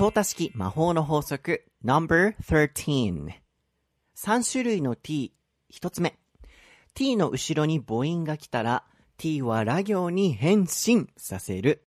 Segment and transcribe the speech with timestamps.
[0.00, 3.34] 相多式魔法の法則 No.13
[4.16, 5.34] 3種類の t
[5.68, 6.18] 一つ目。
[6.94, 8.84] T の後ろに母音が来たら
[9.18, 11.86] t はラ行に変身させる。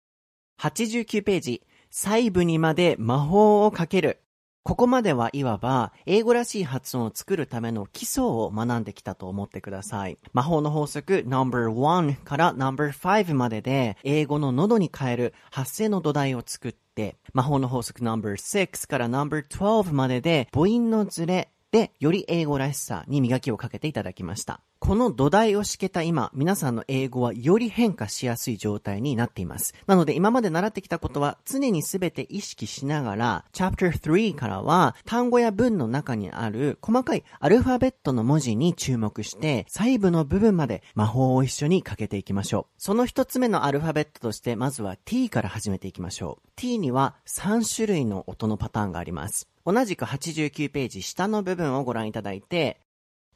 [0.58, 1.62] 89ページ。
[1.92, 4.20] 細部にまで魔法をかける。
[4.62, 10.18] ここまではいわば、英語らしい発音を作るための基礎を学んできたと思ってください。
[10.32, 24.60] 魔法の法則 No.1 から No.5 までで、英語の喉に変える発声の土台を作って、魔法の法則 No.6 から No.12 までで、母音のズレで、より英語らしさに磨きをかけていただきました。
[24.80, 29.74] この土台を敷けた今、皆さんの英語はより変化しやすい状態になっています。
[29.86, 42.74] なので今まで習ってきたことは常に全て意識しながら、Chapter 3からは単語や文の中にある細かいアルファベットの文字に注目して、細部の部分まで魔法を一緒にかけていきましょう。
[42.78, 46.48] その一つ目のアルファベットとして、まずは t から始めていきましょう。
[46.56, 49.46] t には3種類の音のパターンがあります。
[49.72, 52.80] 同じく89ページ下の部分をご覧いただいて、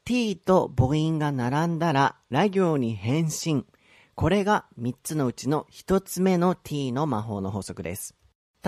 [0.03, 3.65] t と母音が並んだら、ラ行に変身。
[4.15, 8.15] これが3つのうちの1つ目の t の魔法の法則です。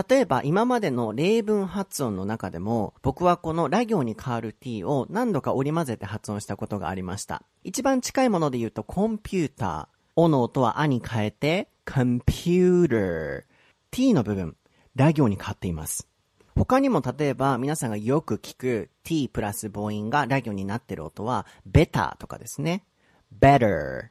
[0.10, 7.44] 例えば今までの例文発音の中でも僕はこのラ行に変わる t を何度か織り交ぜて発音したことがありました。
[7.66, 9.88] 一番近いもので言うとコンピューター。
[10.16, 13.44] おの音はあに変えて computer。
[13.92, 14.56] t の部分、
[14.96, 16.08] ラ行に変わっています。
[16.58, 22.84] 他にも例えば皆さんがよく聞く t プラス母音がラ行になってる音は better とかですね。
[23.40, 24.10] better。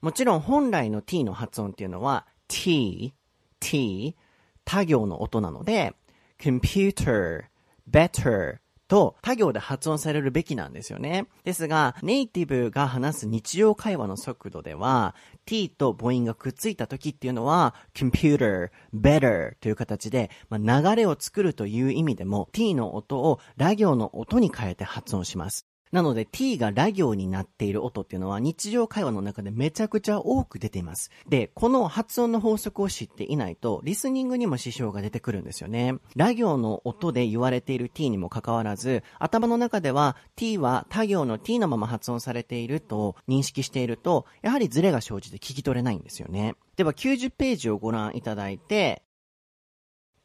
[0.00, 3.14] もちろん本来の t の発音っていうのは t,
[3.60, 4.16] t,
[4.64, 5.94] 他行の音なので
[6.40, 7.44] computer,
[7.88, 8.58] better,
[8.90, 11.28] と他行で発音されるべきなんですよね。
[11.44, 15.14] ですが、ネイティブが話す日常会話の速度では、
[15.46, 25.69] t と母音がくっついた時っていうのは、computer, better という形で、まあ、流れを作るという意味でも、t の音をラ行の音に変えて発音します。
[25.92, 31.10] なので t がラ行になっている音っていうのは日常会話の中でめちゃくちゃ多く出ています。
[31.28, 35.96] で、この発音の法則を知っていないとリスニングにも支障が出てくるんですよね。
[36.14, 46.54] ラ行の音で言われている t にもかかわらず、頭の中では t は他行の t のまま発音されていると認識していると、やはりズレが生じて聞き取れないんですよね。
[46.76, 49.02] では90ページをご覧いただいて、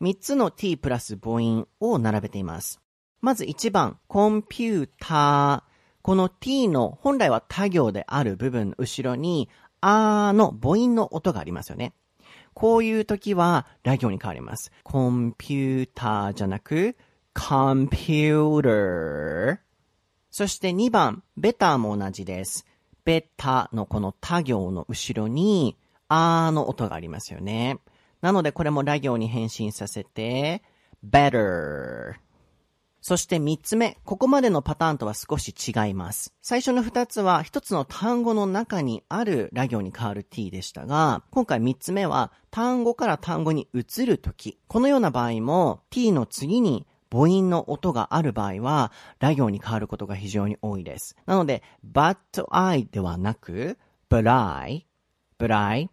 [0.02, 2.85] 3つの t プラス母音を並べています。
[3.22, 5.76] まず1番、コンピューター。
[6.02, 9.50] この t の本来は他行である部分後ろに、
[9.82, 11.94] あーの母音の音がありますよね。
[12.54, 14.72] こういう時は、ラ行に変わります。
[14.84, 16.96] コンピューターじゃなく、
[17.34, 19.60] コンピューター。
[20.30, 22.66] そして2番、ベターも同じです。
[23.04, 25.76] ベタのこの他行の後ろに、
[26.08, 27.80] あーの音がありますよね。
[28.22, 30.62] なのでこれもラ行に変身させて、
[31.04, 32.16] better。
[33.08, 36.34] そして三つ目、ここまでのパターンとは少し違います。
[36.42, 51.16] 最初の二つは一つの単語の中にあるラ行に変わる t でしたが、今回三つ目は単語から単語に移るとき、このような場合も t の次に母音の音がある場合は、ラ行に変わることが非常に多いです。
[51.28, 52.18] なので、but
[52.50, 53.78] I ではなく、
[54.10, 54.88] but I,
[55.38, 55.92] but I,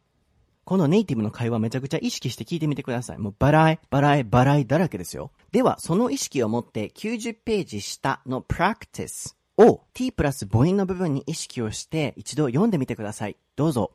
[0.64, 3.18] このネイティブの会話めちゃくちゃ意識して聞いてみてください。
[3.18, 5.32] もうバライ、バライ、バライだらけですよ。
[5.50, 13.36] では、その意識を持って90ページ下の practice を t プラス母音の部分に意識をして一度読んでみてください。
[13.56, 13.92] どうぞ。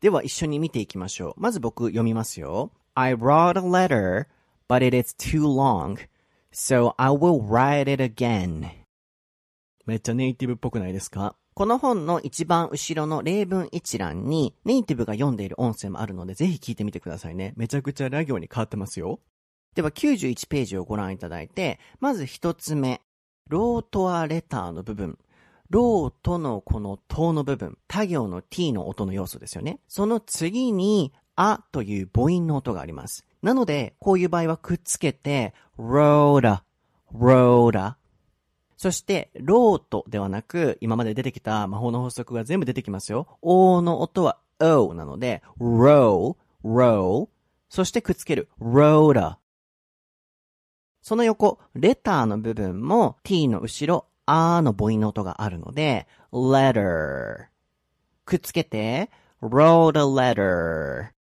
[0.00, 1.40] では一緒に見ていきましょう。
[1.40, 2.70] まず僕読みますよ。
[2.94, 4.26] I wrote a letter
[4.68, 5.98] but it is too long,
[6.52, 8.68] so I will write it again.
[9.86, 11.34] めっちゃネイティブっぽくないですか？
[11.54, 17.54] この本の一番後ろの例文一覧にネイティブが読んでいる音声もあるのでぜひ聞いてみてくださいね。
[17.56, 19.18] めちゃくちゃラ行に変わってますよ。
[19.74, 23.00] では91ページをご覧いただいて、まず一つ目、
[23.48, 25.18] ロートアレターの部分。
[25.70, 29.80] ローとのこのトの部分、他行の t の音の要素ですよね。
[29.86, 33.26] その次に、あという母音の音があります。
[33.42, 36.64] なので、こういう場合はくっつけて、ローラ、
[37.12, 37.96] ローラ。
[38.76, 43.38] そして、ロートではなく、今まで出てきた魔法の法則が全部出てきますよ。
[43.42, 47.28] O の音は O なので、row, row。
[47.68, 49.38] そしてくっつける、ローラ。
[51.02, 57.46] その横、レターの部分も t の後ろ、あーの母音の音があるので、letter。
[58.24, 59.10] くっつけて、
[59.40, 61.17] wrote a letter。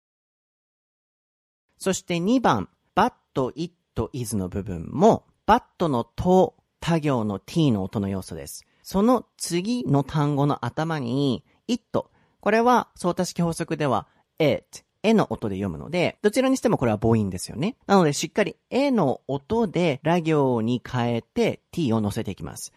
[1.78, 8.66] そして2番、バット、イット、イズの部分も、バットのと他行の t の音の要素です。
[8.84, 12.06] その次の単語の頭に it。
[12.40, 14.08] これは相対式法則では
[14.40, 14.84] it。
[15.04, 17.78] えの音で読むので、どちらにしてもこれは母音ですよね。
[17.86, 22.74] なのでしっかりえの音でラ行に変えて t を乗せていきます。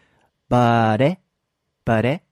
[0.48, 2.24] But it、but it。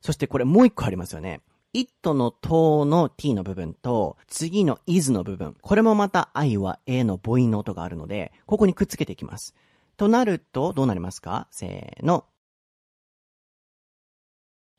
[0.00, 1.40] そしてこれもう一個ありますよね。
[1.72, 5.56] It のとの t の部分と、次の is の部分。
[5.60, 9.54] これもまた i は a の母音の音があるので、ここにくっつけていきます。
[9.96, 11.48] となると、どうなりますか？
[11.50, 12.24] せーの。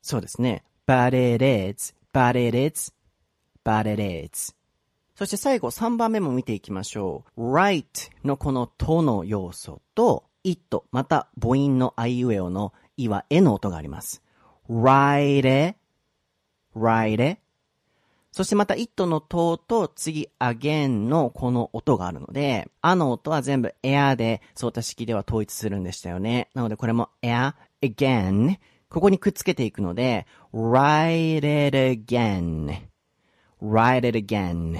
[0.02, 0.64] そうですね。
[0.86, 4.56] But it is、but it is、but it is。
[5.16, 7.54] そして最後3番目も見ていきましょう。
[7.54, 7.84] right
[8.24, 14.24] のこのとの要素と、it また母音のあいうえおのいはえの音があります。
[14.70, 15.76] right,
[16.80, 17.38] right.
[18.32, 26.50] そしてまた it のとと次 again のこの音があるので、あの音は全部 air で相対式では統一するんでしたよね。
[26.54, 28.58] なのでこれも air, again.
[28.90, 32.90] ここにくっつけていくので、write it again.
[33.62, 34.80] write it again.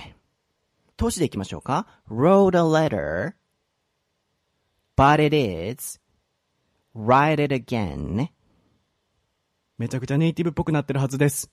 [0.98, 1.88] 投資でいきましょうか。
[2.10, 3.34] wrote a letter,
[4.98, 6.00] but it is,
[6.96, 8.30] write it again.
[9.78, 11.50] めちゃくちゃネイティブっぽくなってるはずです。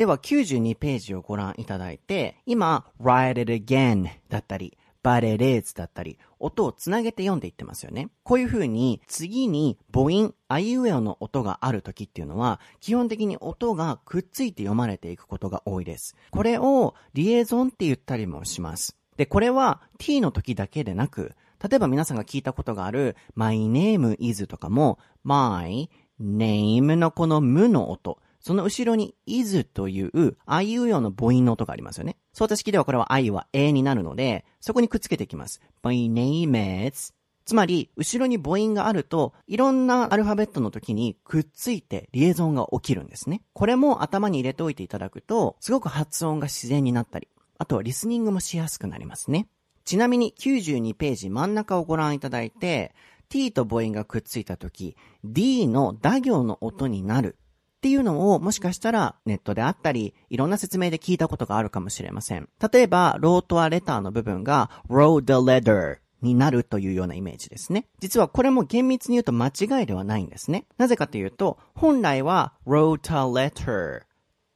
[0.00, 8.08] では92ページをご覧いただいて、今、write it again だったり、but it is だったり、音をつなげて読んでいってますよね。
[8.22, 16.16] こういう風に、次に母音、あいうえおの音がある時っていうのは、基本的に音がくっついて読まれていくことが多いです。
[16.30, 18.96] これを、リエゾンって言ったりもします。
[19.18, 28.18] で、これは t の時だけでなく、例えば皆さんが聞いたことがある my name is とかも my name のこの無の音。
[28.40, 32.16] その後ろに is というあいうえおの母音の音がありますよね。
[32.32, 35.60] 相対式ではこれは I は A になるので、そこにくっつけていきます。
[35.82, 37.14] my name is
[37.44, 43.42] つまり、後ろに母音があると、いろんなアルファベットの時にくっついてリエゾンが起きるんですね。
[43.54, 47.28] これも頭に入れておいていただくと、すごく発音が自然になったり、
[47.58, 49.48] あとはリスニングもしやすくなりますね。
[49.84, 52.94] ちなみに92ページ真ん中をご覧いただいて、
[53.28, 57.36] t と母音がくっついたとき、d の打行の音になる
[57.80, 62.46] っていうのをもしかしたらネットであったり、いろんな説明で聞いたことがあるかもしれません。
[62.70, 67.86] 例えば、ロートはレターの部分が wrote the letter になるというようなイメージですね。
[67.98, 70.66] 実はこれも厳密に言うと間違いではないんですね。
[70.76, 74.02] なぜかというと、本来は wrote a letter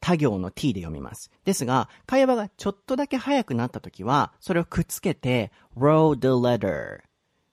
[0.01, 1.31] 他行の t で読みます。
[1.47, 6.99] ですが、会話がちょっとだけ早くなった時は、それをくっつけて wrote the letter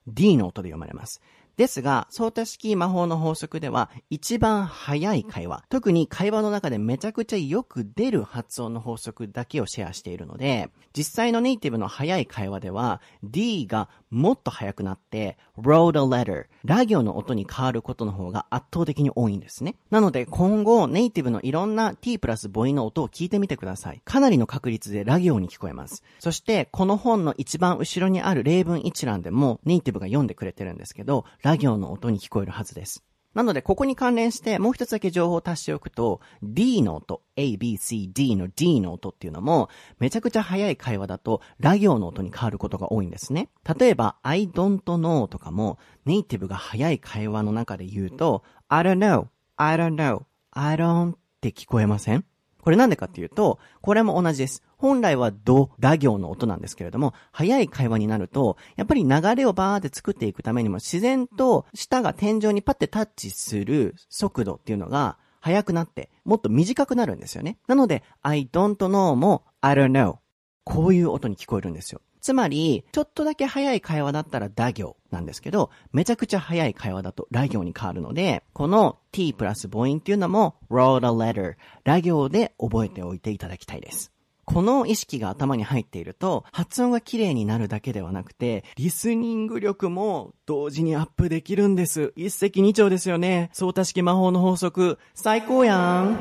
[0.06, 1.22] d の音で読まれます。
[1.56, 19.76] ですが、相対式魔法の法則では、一番早い会話、特に会話の中でめちゃくちゃよく出る発音の法則だけをシェアしているので、実際のネイティブの早い会話では、D がもっと早くなって、wrote a letter、ラ行の音に変わることの方が圧倒的に多いんですね。
[19.90, 24.02] なので、今後、ネイティブのいろんな T プラス母音の音を聞いてみてください。
[24.04, 26.02] かなりの確率でラ行に聞こえます。
[26.20, 33.02] そして、この本の一番後ろにある例文一覧でも、ネイティブが読んでくれてるんですけど、ラ行の音に聞こえるはずです。
[33.34, 43.48] なので、ここに関連して、もう一つだけ情報を足しておくと、D の音、A, B, C, D の D の音っていうのも、めちゃくちゃ早い会話だと、ラ行の音に変わることが多いんですね。
[43.78, 49.26] 例えば、I don't know とかも、ネイティブが早い会話の中で言うと、I don't know,
[49.56, 52.24] I don't know, I don't って聞こえません？
[52.60, 54.62] これなんでかっていうと、これも同じです。
[54.82, 67.58] 本来はド、ラ行の音なんですけれども、早い会話になると、やっぱり流れをバーって作っていくためにも自然と舌が天井にパッてタッチする速度っていうのが速くなって、もっと短くなるんですよね。
[67.68, 70.16] なので、I don't know も I don't know。
[70.64, 72.00] こういう音に聞こえるんですよ。
[72.20, 84.12] つまり、ちょっとだけ早い会話だったら打行なんですけど、めちゃくちゃ早い会話だとラ行に変わるので、この t プラス母音っていうのも wrote a letter、ラ行で覚えておいていただきたいです。
[84.52, 92.12] この意識が頭に入っていると、発音が綺麗になるだけではなくて、リスニング力も同時にアップできるんです。
[92.16, 93.48] 一石二鳥ですよね。
[93.54, 96.18] 相対式魔法の法則、最高やん。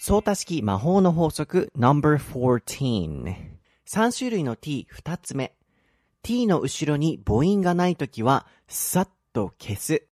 [0.00, 3.36] 相対式魔法の法則 No.14
[3.88, 5.54] 3種類の t 2つ目
[6.22, 10.06] t の後ろに母音がないときはさっと消す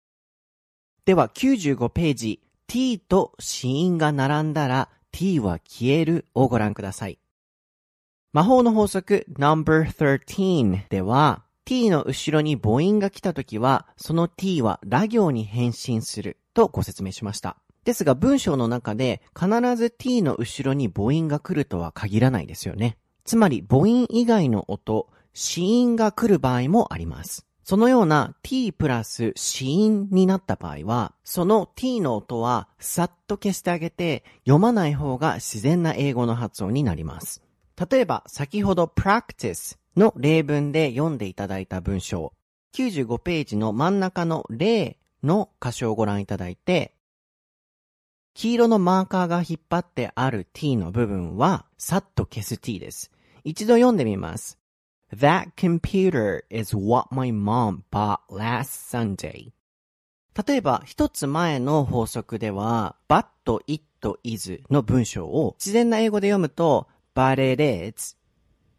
[1.05, 7.19] では95ページ t と子音が並んだら t は消えるをご覧ください
[8.33, 22.97] 魔法の法則 No.13 では t の後ろに母音が来たときはその t はラ行に変身するとご説明しましたですが文章の中で必ず t の後ろに母音が来るとは限らないですよね。
[23.23, 27.47] つまり母音以外の音、子音が来る場合もあります。
[27.69, 37.43] そのような t プラス子音になった場合は、その t の音はさっと消してあげて、読まない方が自然な英語の発音になります。
[37.91, 42.33] 例えば、先ほど practice の例文で読んでいただいた文章、
[42.73, 46.95] 95ページの真ん中の例の箇所をご覧いただいて、
[48.33, 53.11] 黄色のマーカーが引っ張ってある t の部分は、さっと消す t です。
[53.43, 54.58] 一度読んでみます。
[55.15, 59.51] That computer is what my mom bought last Sunday.
[60.47, 63.25] 例えば、一つ前の法則では、but,
[63.67, 63.83] it,
[64.23, 68.17] is の文章を自然な英語で読むと、but it is.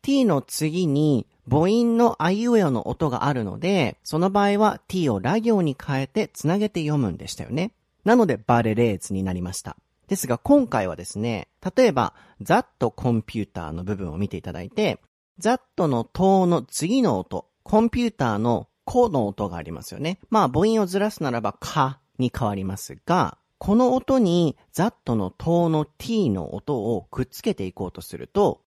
[0.02, 7.72] t の次に母音のあいうえおの音があるので、その場合は t をラ行に変えてつなげて読むんでしたよね。
[8.04, 9.76] なので、バレレーズになりました。
[10.06, 15.00] ですが、今回はですね、例えば、ザットコンピューターの部分を見ていただいて、
[15.40, 20.20] ザットのトの次の音、コンピューターのコの音がありますよね。
[20.28, 28.60] まあ、母音をずらすならば、カに変わりますが、この音に、ザットのトの t の音をくっつけていこうとすると、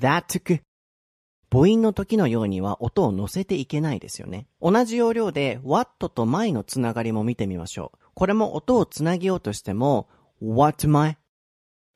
[0.00, 0.62] that
[1.50, 4.46] 母音の時のようには音を乗せていけないですよね。
[4.62, 7.98] 同じ要領で what と my のつながりも見てみましょう。
[8.14, 10.08] これも音をつなげようとしても
[10.40, 11.18] what my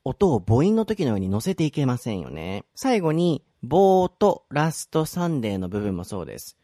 [0.04, 2.64] 音を母音の時のように乗せていけませんよね。
[2.74, 6.56] 最後に棒とラストサンデーの部分もそうです。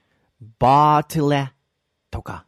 [0.58, 1.52] バートレ
[2.10, 2.46] とか、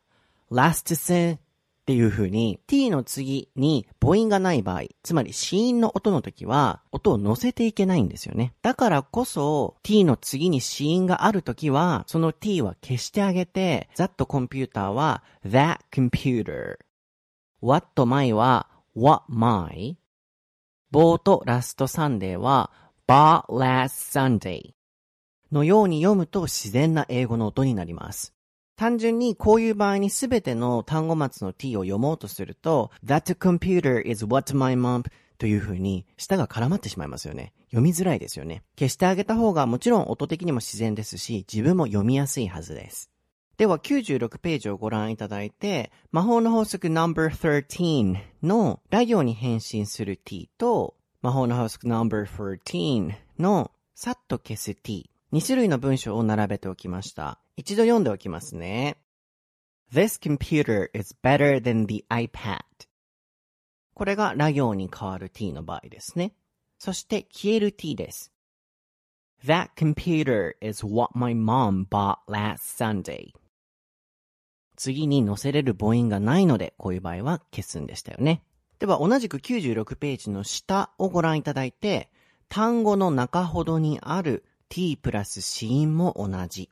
[0.50, 1.38] ラストセンっ
[1.86, 8.54] ていう風に t の次に母音がない場合、つまり子音の音の時は音を乗せていけないんですよね。
[8.62, 16.78] だからこそ t の次に子音がある時はその t は消してあげて that コンピューターは that computer
[17.60, 19.98] what my は what my
[20.90, 22.70] 棒とラストサンデーは
[23.06, 24.72] bar last Sunday
[25.52, 28.32] のように読むと自然な英語の音になります。
[28.76, 35.04] 単純にこういう場合にすべての単語末の t を読もうとすると、that computer is what my mom
[35.36, 37.52] という風に舌が絡まってしまいますよね。
[37.66, 38.62] 読みづらいですよね。
[38.78, 43.10] 消してあげた方がもちろん音的にも自然ですし、自分も読みやすいはずです。
[43.58, 57.40] では96ページをご覧いただいて、魔法の法則 No.13 のラ行に変身する t と、魔法の法則 No.14 のさっと消す t 2種類の文章を並べておきました。
[57.56, 58.98] 一度読んでおきますね。
[59.90, 62.58] This computer is better than the iPad.
[63.94, 66.34] これがラ行に変わる t の場合ですね。
[66.78, 68.30] そして消える t です。
[69.42, 73.30] That computer is what my mom bought last Sunday.
[74.76, 78.42] 次に載せれる母音がないので、こういう場合は消すんでしたよね。
[78.78, 82.10] では同じく96ページの下をご覧いただいて、
[82.48, 86.70] 単語の中ほどにある t プラス子音も同じ。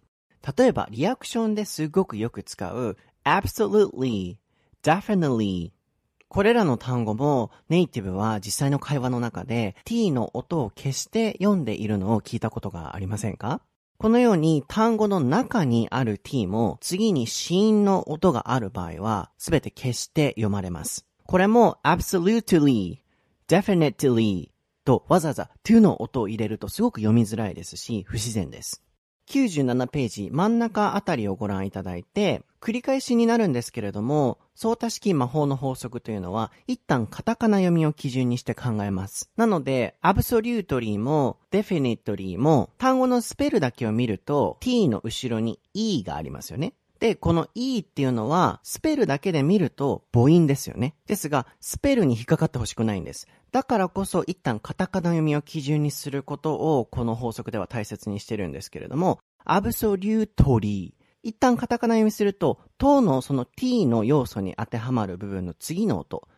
[0.57, 4.37] 例えば、リアクションですごくよく使う absolutely,
[4.83, 5.71] definitely
[6.29, 13.61] これらの単語もネイティブは実際の会話の中で t の音を消して読んでいるのを聞いたことがありませんか？
[13.99, 21.05] このように単語の中にある t も次に子音の音がある場合はすべて消して読まれます。
[21.27, 22.99] これも absolutely,
[23.49, 24.51] definitely
[24.85, 28.83] とわざわざ to の音を入れるとすごく読みづらいですし、不自然です。
[29.29, 39.31] 97ページ真ん中あたりをご覧いただいて、繰り返しになるんですけれども、相多式魔法の法則というのは、一旦カタカナ読みを基準にして考えます。
[39.37, 46.75] なので、アブソリュートリーも、デフィニットリーも、単語のスペルだけを見ると、t の後ろに e がありますよね。
[47.03, 50.95] で、この E っていうのは、スペルだけで見ると母音ですよね。
[51.09, 53.27] ですが、スペルに引っかかってほしくないんです。
[53.51, 61.05] だからこそ、一旦カタカナ読みを基準にすることを、この法則では大切にしてるんですけれども、アブソリュートリー。
[61.25, 66.29] 一旦カタカナ読みすると、とのその t の要素に当てはまる部分の次の音、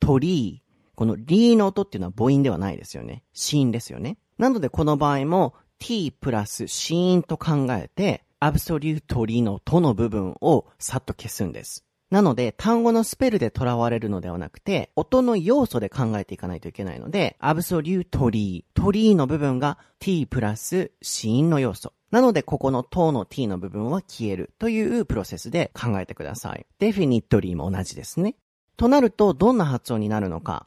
[0.00, 0.62] 鳥。
[0.96, 3.24] このリーの音っていうのは母音ではないですよね。
[3.32, 4.18] 子音ですよね。
[4.36, 11.84] なのでこの場合も t プラス子音と考えて、アブソリュートリのとの部分をさっと消すんです。
[12.10, 21.92] なので、単語のスペルで囚われるのではなくて、音の要素で考えていかないといけないので、アブソリュートリー、トリーの部分が t プラス子音の要素。
[22.10, 26.66] なので、ここのとの t の部分は消えるというプロセスで考えてください。
[26.80, 28.34] デフィニットリーも同じですね。
[28.76, 30.66] となると、どんな発音になるのか。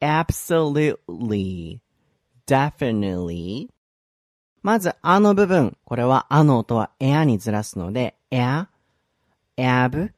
[0.00, 1.80] absolutely,
[2.46, 3.68] definitely,
[4.62, 5.76] まず、あの部分。
[5.84, 8.68] これは、あの音はエアにずらすので、エア、
[9.56, 10.12] エアブ。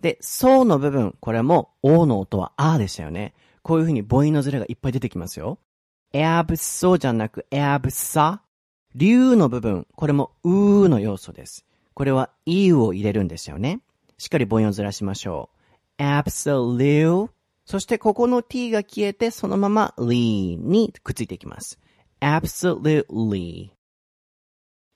[0.00, 1.14] で、そうの部分。
[1.20, 3.34] これも、おの音はあでしたよね。
[3.62, 5.58] こういう風に母音のズレがいっぱい出てきますよ。
[6.12, 8.42] エアブそうじゃなく、エアブサ。
[8.94, 9.86] 竜の部分。
[9.94, 11.64] これも、うーの要素です。
[11.94, 13.80] これは e を入れるんですよね。
[14.18, 15.50] しっかり母音をずらしましょ
[15.98, 16.02] う。
[16.02, 17.28] absolute
[17.66, 21.78] そしてここの t が消えてそのまま ly にくっついていきます。
[22.20, 23.70] Absolutely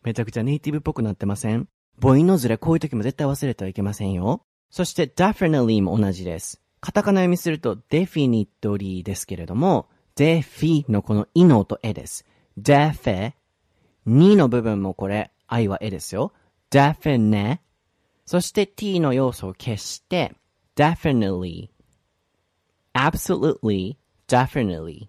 [0.03, 1.69] めちゃくちゃネイティブっぽくなってません？
[2.01, 4.43] 母音のずれこういう時も絶対忘れてはいけませんよ。
[4.71, 6.61] そして definitely も同じです。
[6.81, 12.27] カタカナ読みすると definitely ですけれども、defi のこのいの音えです。
[12.61, 13.33] defe
[14.07, 16.33] 2の部分もこれ、I はえですよ。
[16.71, 17.59] definite
[18.27, 20.35] そして t の要素を消して
[20.77, 21.69] definitely
[22.95, 25.09] absolutely definitely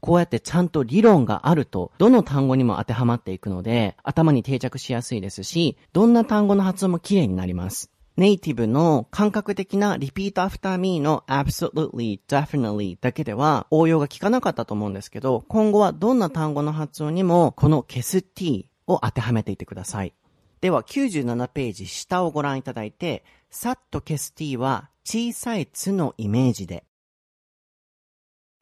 [0.00, 7.90] こうやってちゃんと理論があると、どの単語にも当てはまっていくので、頭に定着しやすいですし、どんな単語の発音も綺麗になります。
[8.16, 20.12] ネイティブの感覚的な repeat after me の absolutely, definitely だけでは応用が効かなかったと思うんですけど、今後はどんな単語の発音にもこの消す t を当てはめていてください。
[20.60, 26.84] では97ページ下をご覧いただいて、さっと消す t は小さいつのイメージで。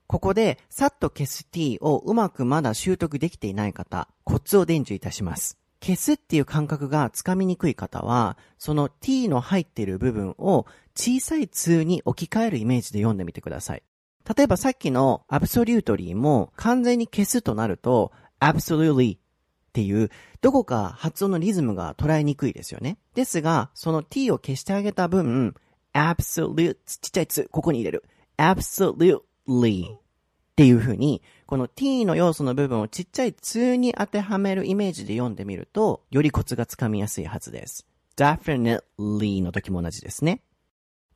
[0.09, 5.59] ここで、さっと消す t をうまくまだ習得できていない方、コツを伝授いたします。
[5.83, 10.65] 消すっていう感覚がつかみにくい方は、その t の入っている部分を
[10.97, 13.83] 小さい通に置き換えるイメージで読んでみてください。
[14.35, 18.11] 例えばさっきの absolutely も完全に消すとなると
[18.41, 19.21] absolutely っ
[19.75, 20.11] ていう
[20.41, 22.97] どこか発音のリズムが捉えにくいですよね。
[23.15, 25.55] ですが、その t を消してあげた分
[25.93, 28.05] absolute ちっちゃいつここに入れる
[28.39, 30.01] absolute ly っ
[30.57, 37.87] ていう風に、この t の要素の部分をちっちゃい通に当てはめるイメージで読んでみると、よりコツがつかみやすいはずです。
[38.17, 40.43] definitely の時も同じですね。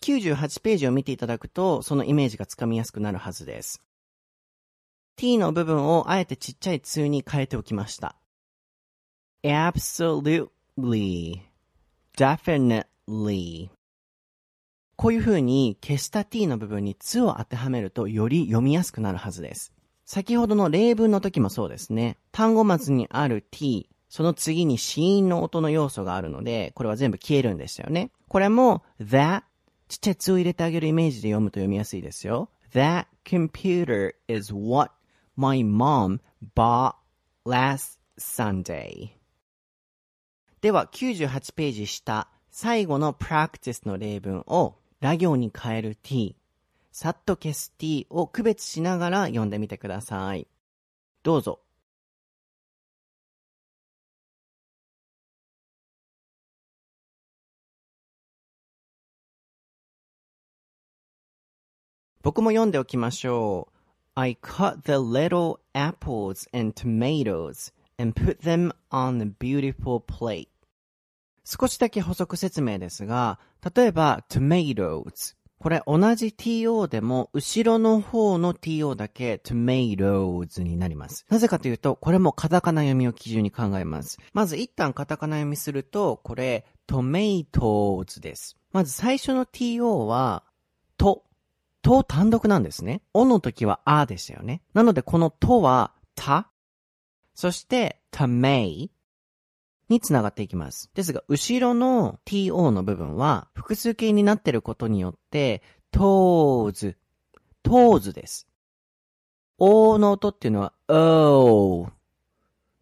[0.02, 3.80] 98ページを見ていただくと、そのイメージがつかみやすくなるはずです。
[5.16, 8.16] t の部分をあえてちっちゃい通に変えておきました。
[9.44, 11.42] absolutely,
[12.16, 13.70] definitely
[14.96, 19.72] こういう風に消した t の部分につを当てはめるとより読みやすくなるはずです。
[20.04, 22.18] 先ほどの例文の時もそうですね。
[22.32, 28.10] 単語末にある t、その次に子音の音の要素があるので、これは全部消えるんですよね。
[28.28, 29.42] これも that
[29.88, 32.50] ちっちゃいつを入れてあげるイメージで読むと読みやすいですよ。
[32.72, 34.92] That computer is what
[35.36, 36.20] my mom
[36.54, 36.94] bought
[37.44, 39.10] last Sunday.
[40.60, 46.36] では98ページ下、最後の practice の例文をラ行に変える t、
[46.92, 50.46] さっと消す t を区別しながら読んでみてください。
[51.24, 51.58] どうぞ。
[62.22, 63.78] 僕も読んでおきましょう。
[64.14, 70.46] I cut the little apples and tomatoes and put them on a beautiful plate.
[71.44, 73.40] 少しだけ補足説明ですが、
[73.74, 75.36] 例えば tomatoes。
[75.58, 81.24] これ同じ to でも、後ろの方の to だけ tomatoes になります。
[81.28, 84.18] なぜかというと、これもカタカナ読みを基準に考えます。
[84.32, 88.56] まず一旦カタカナ読みすると、これ tomatoes です。
[88.72, 90.42] まず最初の to は、
[90.96, 91.22] と、
[91.82, 93.02] と単独なんですね。
[93.14, 94.62] おの時はあですよね。
[94.74, 96.50] なのでこのとはた、
[97.34, 98.90] そして t m a y
[99.88, 100.90] につながっていきます。
[100.94, 106.96] ですが、後ろの to の部分は複数形になっていることによって、toes、
[107.64, 108.46] toes です。
[109.58, 111.88] o の音っていうのは o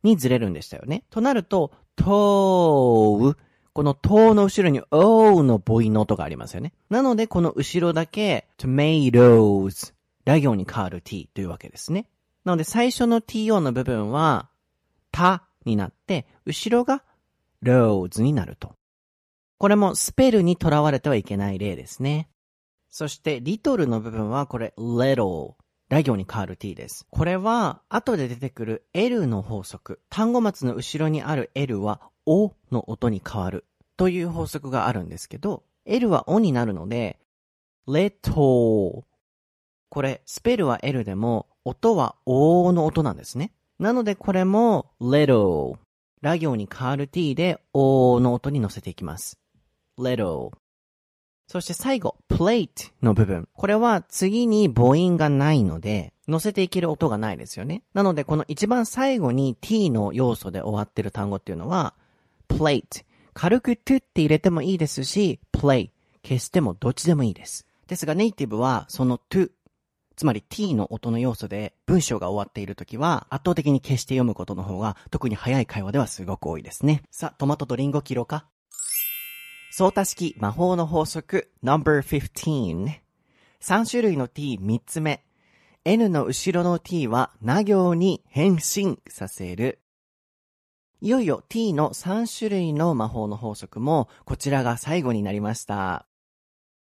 [0.03, 1.05] にずれるんでしたよね。
[1.11, 3.37] となると、to
[3.73, 6.73] この to の後ろに o の母音の音がありますよね。
[6.89, 12.07] なので、この後ろだけ tomatoes ラ行に変わる t というわけですね。
[12.45, 14.49] なので、最初の to の部分は、
[15.13, 17.03] たになって、後ろが
[17.63, 18.75] roads になると。
[19.59, 22.29] これもスペルにとらわれてはいけない例ですね。
[22.89, 25.55] そして、リトルの部分はこれ little。
[25.91, 27.05] ラ行に変わる t です。
[27.11, 30.01] これは、後で出てくる l の法則。
[30.09, 37.19] 単語末の後ろにある l は o の音に変わるという法則があるんですけど、l は o になるので、
[37.89, 39.05] little。
[39.89, 43.53] これ、スペルは l でも、音は o の音なんですね。
[43.81, 45.79] なのでこれも little。
[46.21, 49.39] ラ行に変わる t で o の音に乗せていきます。
[49.99, 50.51] little。
[51.49, 53.49] そして最後、plate の部分。
[53.55, 57.83] これは次に母音がないので、乗せていける音がないですよね。
[57.95, 61.95] なので、この一番最後に t の要素で終わってる単語っていうのは、
[62.51, 63.07] plate。
[63.33, 65.89] 軽く to って入れてもいいですし、play。
[66.23, 67.67] 消してもどっちでもいいです。
[67.87, 69.51] ですが、ネイティブはその to
[70.21, 77.01] つまり t の音の要素で文章が終わっているときは、圧倒的に消して読むことの方が、特に早い会話ではすごく多いですね。
[77.11, 78.45] さあ、トマトとリンゴ切ろうか？
[79.73, 83.01] 相多式魔法の法則 No.15
[83.63, 85.25] 3種類の t3 つ目。
[85.87, 89.81] n の後ろの t はな行に変身させる。
[91.01, 96.05] いよいよ t の3種類の魔法の法則もこちらが最後になりました。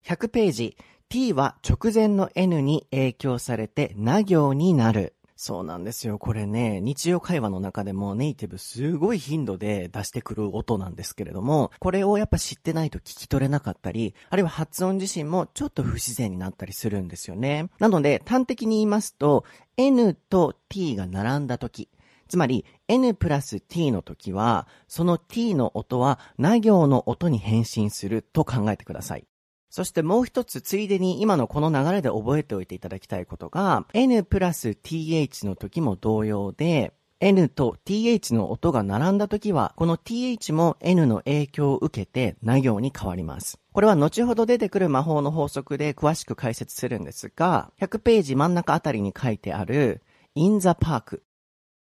[0.04, 0.76] 100ページ
[1.10, 5.16] t は直前の n に影響されてな行になる。
[5.34, 6.20] そうなんですよ。
[6.20, 17.70] これね、日常会話の中でもネイティブすごい頻度で出してくる音なんですけれども、これをやっぱ知ってないと聞き取れなかったり、あるいは発音自身もちょっと不自然になったりするんですよね。
[17.80, 19.44] なので、端的に言いますと、
[19.76, 21.88] n と t が並んだ時、
[22.28, 29.24] つまり n プラス t の時は、その t の音はな行の音に変身すると考えてください。
[29.70, 43.60] そしてもう一つ、ついでに今のこの流れで覚えておいていただきたいことが、n プラス th の時も同様で、n と th の音が並んだ時は、この th も n の影響を受けて、な行に変わります。
[43.72, 50.02] これは後ほど出てくる魔法の法則で詳しく解説するんですが、100ページ真ん中あたりに書いてある、
[50.34, 51.20] in the park。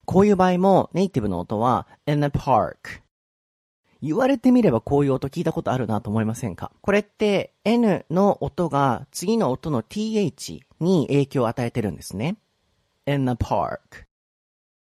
[0.05, 3.06] こういう場合も、ネイティブの音は、in the park。
[4.01, 6.71] 言われてみればこういう音聞いたことあるなと思いませんか？
[6.81, 12.37] これって N の音が次の音の TH に影響を与えてるんですね。
[13.05, 14.05] in the park.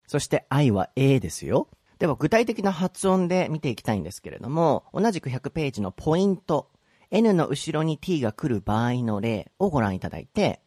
[0.07, 1.67] そして I は A ですよ。
[1.99, 6.69] では具体的な発音で見ていきたいんですけれども、同じく100ページのポイント、
[7.11, 10.61] N の後ろに T が来る場合の例をご覧いただいて、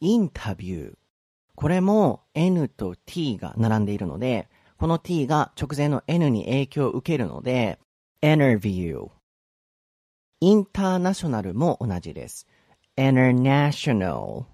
[0.00, 0.94] インタビュー。
[1.54, 7.78] これも N と T が並んでいるので、この t が直前の n に影響を受けるので、
[8.26, 9.08] interview。
[10.40, 12.48] インターナショナルも同じです。
[12.96, 14.46] international。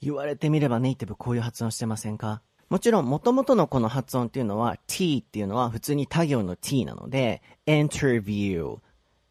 [0.00, 2.42] 言われてみればネイティブこういう発音してませんか？
[2.68, 8.78] もちろん、元々のこの発音っていうのは t っていうのは普通に他行の t なので、interview、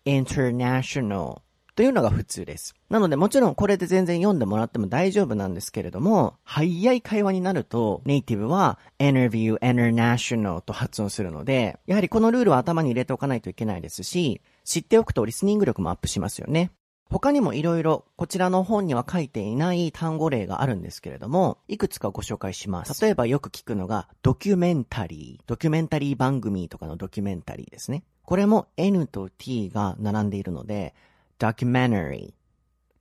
[0.06, 1.42] international
[1.76, 2.76] というのが普通です。
[2.90, 16.72] なのでもちろんこれで全然読んでもらっても大丈夫なんですけれども、早い会話になるとネイティブは interview international と発音するので、やはりこのルールは頭に入れておかないといけないですし、知っておくとリスニング力もアップしますよね。
[17.10, 23.00] 他にもいろいろこちらの本には書いていない単語例があるんですけれども、いくつかご紹介します。
[23.04, 25.44] 例えばよく聞くのが、ドキュメンタリー。
[25.46, 28.04] ドキュメンタリー番組とかのドキュメンタリーですね。
[28.24, 30.96] これも N と T が並んでいるので、
[31.40, 32.34] documentary,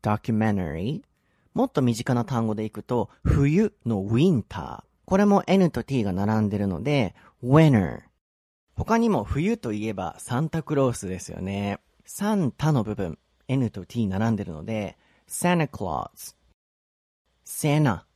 [0.02, 1.02] documentary
[1.54, 4.82] もっと身近な単語でいくと、冬の winter。
[5.04, 7.14] これも N と T が並んでるので、
[7.44, 8.00] winter。
[8.74, 11.80] 他にも冬といえばサンタクロースですよね。
[12.06, 13.18] サンタの部分、
[13.48, 14.96] N と T 並んでるので、
[15.28, 16.34] Santa Claus。
[17.44, 18.06] セナ。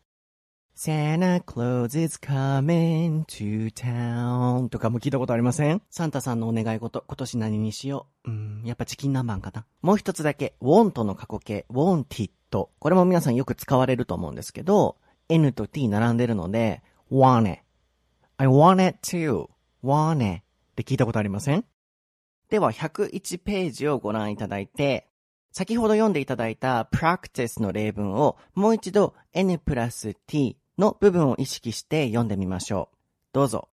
[0.78, 5.80] Santa Claus is coming to town とかも聞いたことありません？
[5.88, 8.30] サンタさんのお願い事、今年何にしよう？
[8.30, 9.64] うん、やっぱチキン南蛮かな？
[9.80, 12.30] もう一つだけ、want の過去形、wanted。
[12.50, 14.98] これも皆さんよく使われると思うんですけど、
[15.30, 17.62] N と T 並んでるので、want it.
[18.36, 19.48] I want it too.
[19.82, 20.42] want it.
[20.42, 21.64] って聞いたことありません？
[22.50, 25.08] では、101ページをご覧いただいて、
[25.52, 32.96] 先ほど読んでいただいた practice の例文をもう一度 N プラス T の部分を意識して読んでみましょう。
[33.32, 33.68] どうぞ。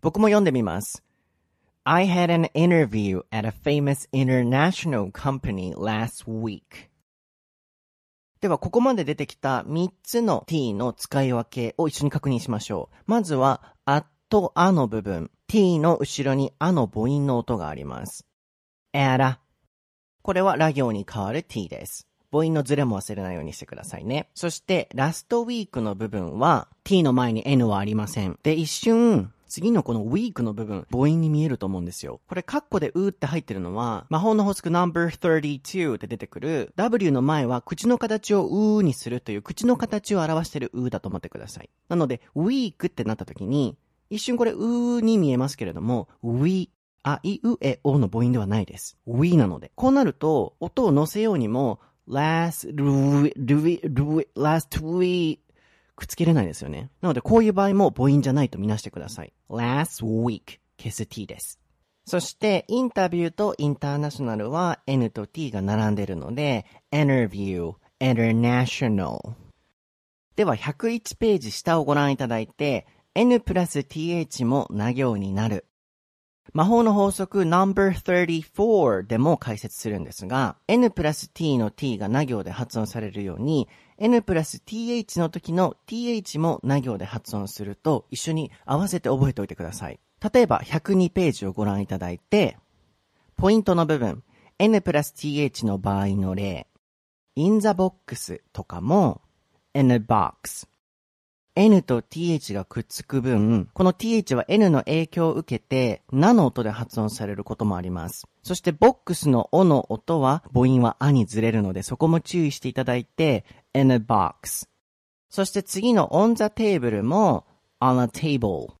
[0.00, 1.02] 僕も読んでみます。
[1.82, 6.90] I had an interview at a famous international company last week.
[8.40, 12.96] では、ここまで出てきた3つの t の使い分けを一緒に確認しましょう。
[13.06, 15.30] まずは、at とあの部分。
[15.48, 18.26] t の後ろにあの母音の音があります。
[18.92, 19.38] at
[20.26, 22.08] これはラ行に変わる t です。
[22.32, 24.28] 母音のズレも忘れないようにしてくださいね。
[24.34, 28.36] そして、ラストウィークの部分は、t の前に n はありません。
[28.42, 32.20] で、一瞬、次のこの week の部分、母音に見えると思うんですよ。
[32.26, 41.70] これ、カッコでうーって入ってるのは、魔法の法則 No.32 って出てくる、W の前は口の形をうーにするという、口の形を表してるうーだと思ってください。
[41.88, 43.76] なので、week ってなった時に、
[44.10, 46.68] 一瞬これうーに見えますけれども、we
[47.08, 48.98] あ、い、う、え、おの母音ではないです。
[49.06, 49.70] we なので。
[49.76, 55.38] こうなると、音を乗せようにも、last, r r last we
[55.94, 56.90] くっつけれないですよね。
[57.00, 59.32] なので、こういう場合も母音じゃないとみなしてください。
[59.48, 61.60] last week 消す t です。
[62.06, 69.20] そして、インタビューとインターナショナルは n と t が並んでいるので、interview, international。
[70.34, 75.66] では、101ページ下をご覧いただいて、n プラス th もな行になる。
[76.52, 90.00] 魔法の法則 No.34 でも解説するんですが、n プラス t の t がな行で発音されるように、n プラス th の時の th もな行で発音すると一緒に合わせて覚えておいてください。
[90.32, 92.56] 例えば102ページをご覧いただいて、
[93.36, 94.22] ポイントの部分、
[94.58, 96.66] n プラス th の場合の例、
[97.34, 99.20] in the box とかも
[99.74, 100.66] n box
[101.58, 108.26] N と TH がくっつく分、この TH は N の影響を受けて、なの音で発音されることもあります。
[108.42, 114.68] そしてボックスのおの音は母音はあにずれるので、そこも注意していただいて、in a box。
[115.30, 117.46] そして次の on the table も
[117.80, 118.74] on a table。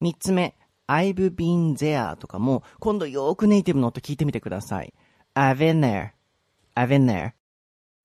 [0.00, 0.54] 三つ目、
[0.86, 4.94] I've been there とかも、今度よーくネイティブの音聞いてみてください。
[5.34, 6.10] I've been there.
[6.76, 7.32] I've been there.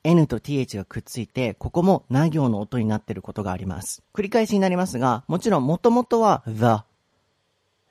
[0.06, 4.04] N と TH がくっついて、ここもな行の音になっていることがあります。
[4.14, 6.84] 繰り返しになりますが、もちろん元々は the,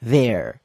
[0.09, 0.57] there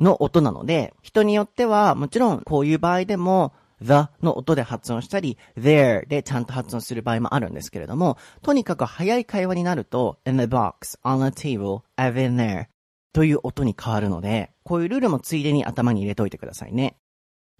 [0.00, 12.66] の音なので、人によってはもちろんこういう場合でも the の音で発音したり、there でちゃんと発音する場合もあるんですけれども、とにかく早い会話になると、in the box, on the table, I've been there
[13.12, 16.96] という音に変わるので、こういうルールもついでに頭に入れといてくださいね。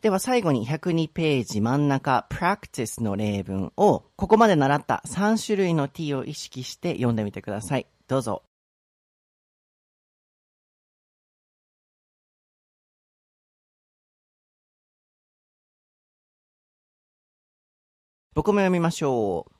[0.05, 7.87] では最後に102ページ真ん中 practice の例文をここまで習った3種類の t を意識して読んでみてください。
[8.07, 8.43] どうぞ。
[18.35, 19.53] 僕も読みましょう。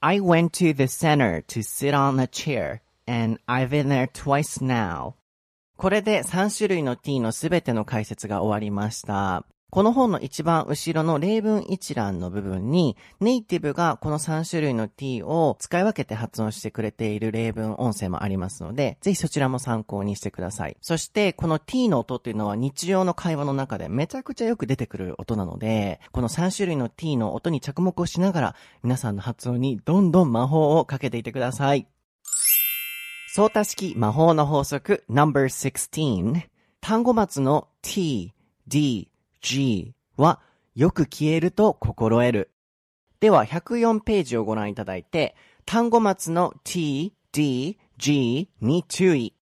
[0.00, 4.60] I went to the center to sit on a chair and I've been there twice
[4.60, 5.14] now.
[5.76, 9.44] これで3種類の t のすべての解説が終わりました。
[9.68, 20.78] この本の一番後ろの例文一覧の部分に、ネイティブがこの3種類の t を使い分けて発音してくれている例文音声もありますので、ぜひそちらも参考にしてください。
[20.80, 31.86] そして、この t の音っていうのは日常の会話の中でめちゃくちゃよく出てくる音なので、この3種類の t の音に着目をしながら、皆さんの発音にどんどん魔法をかけていてください。
[33.36, 36.48] 相対式魔法の法則 No.16
[36.80, 38.32] 単語末の t,
[38.66, 39.10] d,
[39.42, 40.40] g は
[40.74, 42.50] よく消えると心得る。
[43.20, 49.34] では104ページをご覧いただいて単語末の t, d, g に注意。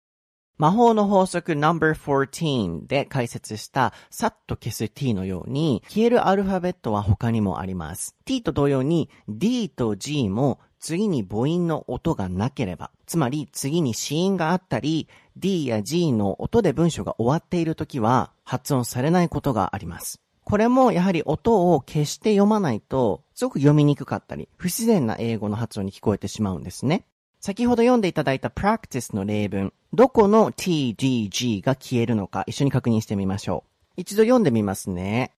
[0.57, 8.17] 魔法の法則 No.14 で解説したさっと消す t のように消えるアルファベットは他にもあります。
[8.25, 20.21] t と同様に d と g も次に母音の音がなければ、つまり次に子音があったり、D や G の音で文章が終わっているときは発音されないことがあります。
[20.45, 27.05] これもやはり音を消して読まないと、すごく読みにくかったり、不自然な英語の発音に聞こえてしまうんですね。
[27.39, 33.63] 先ほど読んでいただいた practice の例文、どこの t, d, g が消えるのか一緒に確認してみましょ
[33.97, 34.01] う。
[34.01, 35.33] 一度読んでみますね。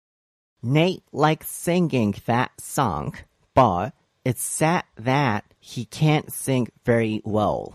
[0.64, 3.12] Nate likes singing that song,
[3.54, 3.92] but
[4.24, 7.72] It's sad that he can't sing very well.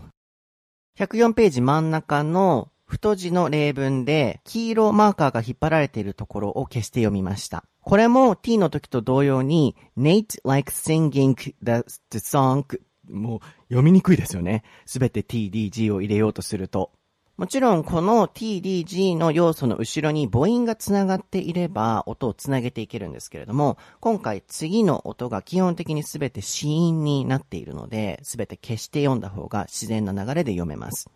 [0.98, 7.64] 104ページ真ん中の太字の例文で黄色マーカーが引っ張られているところを消して読みました。
[7.82, 12.64] これも t の時と同様に Nate likes singing the, the song
[13.08, 14.64] もう読みにくいですよね。
[14.86, 16.90] すべて t, d, g を入れようとすると。
[17.40, 31.08] もちろんこの TDG の要素の後ろに母音がつながっていれば音をつなげていけるんですけれども、今回次の音が基本的に全て子音になっているので、全て消して読んだ方が自然な流れで読めます。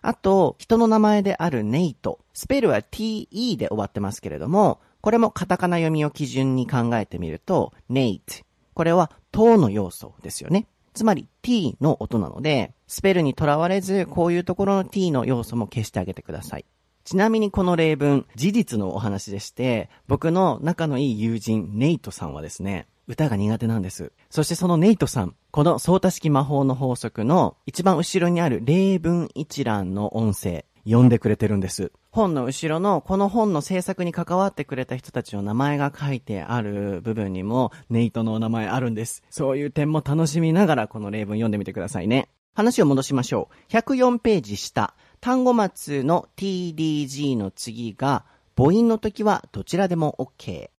[0.00, 2.20] あと、人の名前であるネイト。
[2.32, 8.36] スペルは TE で終わってますけれども、これもカタカナ読みを基準に考えてみると、ネイト。
[8.72, 10.68] これは、塔の要素ですよね。
[10.96, 16.64] つまり t の音なので、スペルにとらわれず、こういうところの t の要素も消してあげてください。
[17.04, 24.10] ちなみにこの例文、事実のお話でして、僕の仲のいい友人、ネイトさんはですね、歌が苦手なんです。
[24.30, 31.90] そしてそのネイトさん、この相対式魔法の法則の一番後ろにある例文一覧の音声、読んでくれてるんです。
[32.10, 39.24] 本の後ろのこの本の制作に関わってくれた人たちの名前が書いてある部分にもネイトのお名前あるんです。
[39.28, 42.28] そういう点も楽しみながらこの例文読んでみてくださいね。
[42.54, 43.72] 話を戻しましょう。
[43.72, 48.24] 104ページ下、単語末の TDG の次が
[48.56, 50.70] 母音の時はどちらでも OK。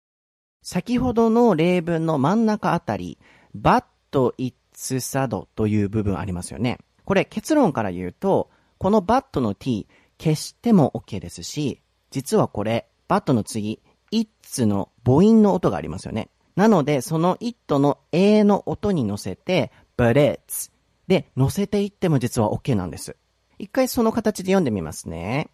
[0.62, 3.18] 先ほどの例文の真ん中あたり、
[3.54, 6.78] but it's sad という部分ありますよね。
[7.04, 9.86] これ結論から言うと、この but の t
[10.18, 13.80] 消しても OK ですし、実はこれ、バットの次、
[14.12, 16.30] it's の母音の音がありますよね。
[16.54, 20.70] なので、その it の a の音に乗せて、but it's
[21.06, 23.16] で乗せていっても実は OK なんです。
[23.58, 25.50] 一回その形で読んでみますね。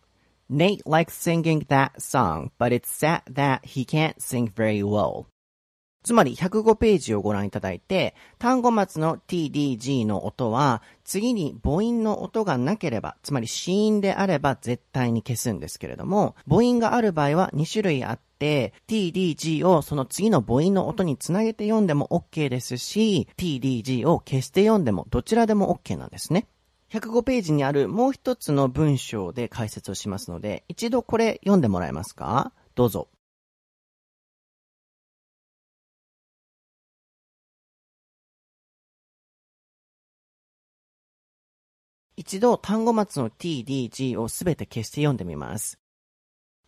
[0.50, 5.26] Nate likes singing that song, but it's sad that he can't sing very well.
[6.02, 26.46] つまり105ページをご覧いただいて、単語末の tdg の音は、次に母音の音がなければ、つまり子音であれば絶対に消すんですけれども、母音がある場合は2種類あって、tdg をその次の母音の音につなげて読んでも OK ですし、tdg を消して読んでもどちらでも OK なんですね。
[26.90, 32.52] 105ページにあるもう一つの文章で解説をしますので、一度これ読んでもらえますか？
[32.74, 33.08] どうぞ。
[42.16, 45.78] 一度単語末の tdg をすべて消して読んでみます。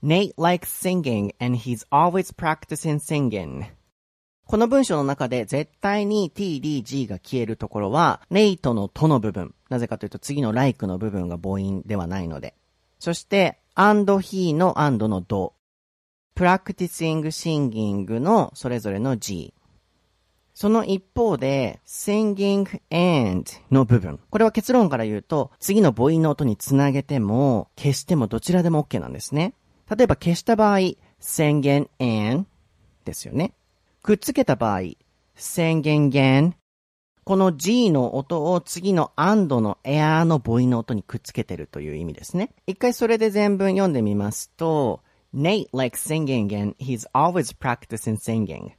[0.02, 3.64] Nate likes singing and he's always practicing singing.
[4.46, 9.54] この文章の中で絶対に tdg が消えるところは、ネイトのとの部分。
[9.70, 12.54] なぜかというと次の like の部分が母音ではないので。
[12.98, 15.52] そして、and he の and の do。
[16.36, 19.54] practicing singing のそれぞれの g。
[20.54, 24.20] その一方で、singing and の部分。
[24.30, 29.54] これは結論から言うと、次の母音の音につなげても、消してもどちらでも OK なんですね。
[29.90, 30.78] 例えば消した場合、
[31.20, 32.46] singing and
[33.04, 33.52] ですよね。
[34.02, 34.80] くっつけた場合、
[35.36, 36.52] singing again
[37.24, 42.50] この G の音を次の and の air の母音の音にくっつけてるという意味ですね。
[42.66, 45.00] 一回それで全文読んでみますと、
[45.34, 48.72] Nate likes singing and he's always practicing singing.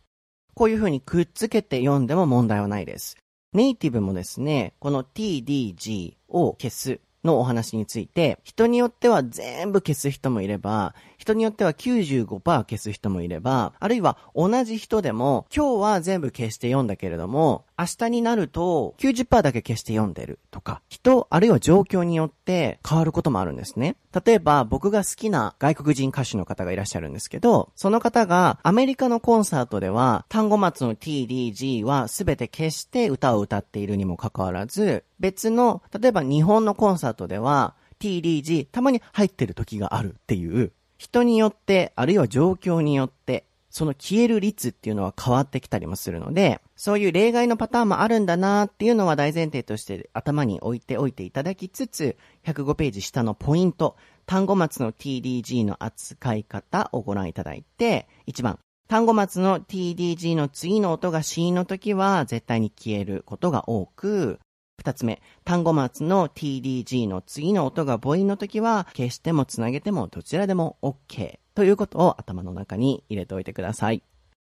[0.55, 3.17] こういうふうにくっつけて読んでも問題はないです。
[3.53, 23.97] ネイティブもですね、この tdg を消すのお話について、人によっては全部消す人もいれば、人によっては95%消す人もいれば、あるいは同じ人でも、今日は全部消して読んだけれども、明日になると90%だけ消して読んでるとか、人、あるいは状況によって変わることもあるんですね。
[24.25, 64.39] 例えば僕が好きな外国人歌手の方がいらっしゃるんですけど、その方がアメリカのコンサートでは単語末の TDG は全て消して歌を歌っているにもかかわらず、別の、例えば日本のコンサートでは TDG たまに入ってる時があるっていう、人によって、あるいは状況によって、その消える率っていうのは変わってきたりもするので、そういう例外のパターンもあるんだなっていうのは大前提として頭に置いておいていただきつつ、105ページ下のポイント、単語末の TDG の扱い方をご覧いただいて、1番、単語末の TDG の次の音が C の時は絶対に消えることが多く、
[64.85, 74.03] 二つ目、単語末の TDG の次の音が母音の時は、消してもつなげてもどちらでも OK ということを頭の中に入れておいてください。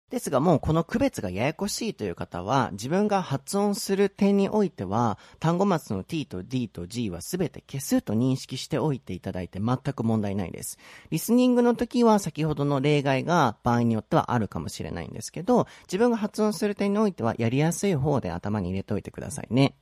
[0.09, 10.79] ですがもうこの区別がややこしいという方は、自分が発音する点においては、単語末の t と d と g はすべて消すと認識しておいていただいて全く問題ないです。
[11.11, 19.77] リスニングの時は先ほどの例外が場合によってはあるかもしれないんですけど、自分が発音する点においてはやりやすい方で頭に入れておいてくださいね。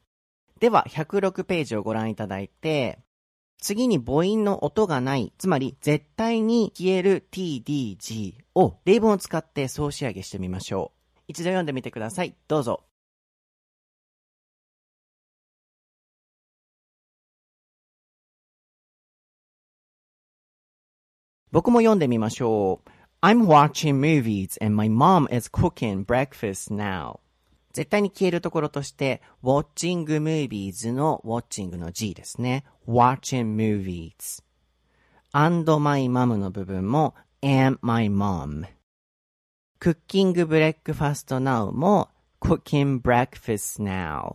[0.60, 2.98] では、106ページをご覧いただいて、
[3.60, 11.20] 次に母音の音がない、つまり絶対に消える tdg を例文を使って総仕上げしてみましょう。
[11.28, 12.36] 一度読んでみてください。
[12.48, 12.84] どうぞ。
[21.50, 22.90] 僕も読んでみましょう。
[23.20, 27.20] I'm watching movies and my mom is cooking breakfast now.
[27.78, 32.64] 絶対に消えるところとして、watching movies の watching の G ですね。
[32.88, 34.42] watching movies.
[35.30, 38.66] and my mom の部分も and my mom.
[39.78, 42.08] cooking breakfast now も
[42.40, 44.34] cooking breakfast now.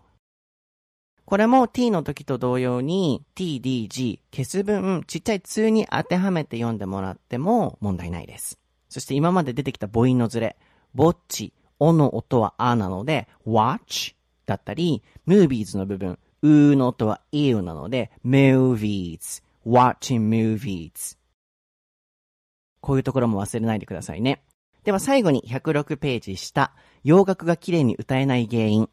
[1.26, 8.58] これも t の時と同様に tdg 消す分ちっちゃい通に当てはめて読んでもらっても問題ないです。
[8.88, 10.56] そして今まで出てきた母音のずれ、
[10.94, 21.18] ぼっち、おの音はあなので、watch だったり、movies の部分、うの音は u なので、movies, watching movies。
[22.82, 24.44] こういうところも忘れないでくださいね。
[24.84, 26.74] では最後に106ページ下、
[27.04, 28.90] 洋楽が綺麗に歌えない原因。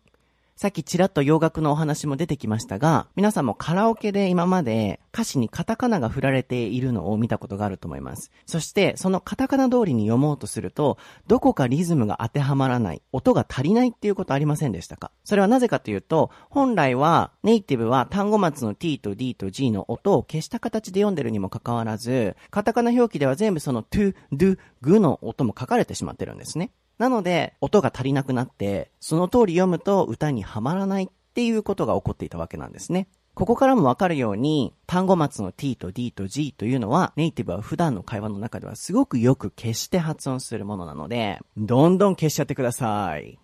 [0.61, 8.31] さっきちらっと洋楽のお話も出てきましたが、皆さんもカラオケで今まで歌詞にカタカナが振られているのを見たことがあると思います。
[8.45, 15.13] そして、そのカタカナ通りに読もうとすると、どこかリズムが当てはまらない、音が足りないっていうことありませんでしたか？
[15.25, 26.71] それはなぜかというと、本来はネイティブは単語末の t と d と g の音を消した形で読んでるにもかかわらず、カタカナ表記では全部その to, do, グの音も書かれてしまってるんですね。
[27.01, 33.09] なので、音が足りなくなって、その通り読むと歌にはまらないっていうことが起こっていたわけなんですね。
[33.33, 43.39] ここからもわかるように、単語末の t と d と g というのは、ネイティブは普段の会話の中ではすごくよく消して発音するものなので、どんどん消しちゃってください。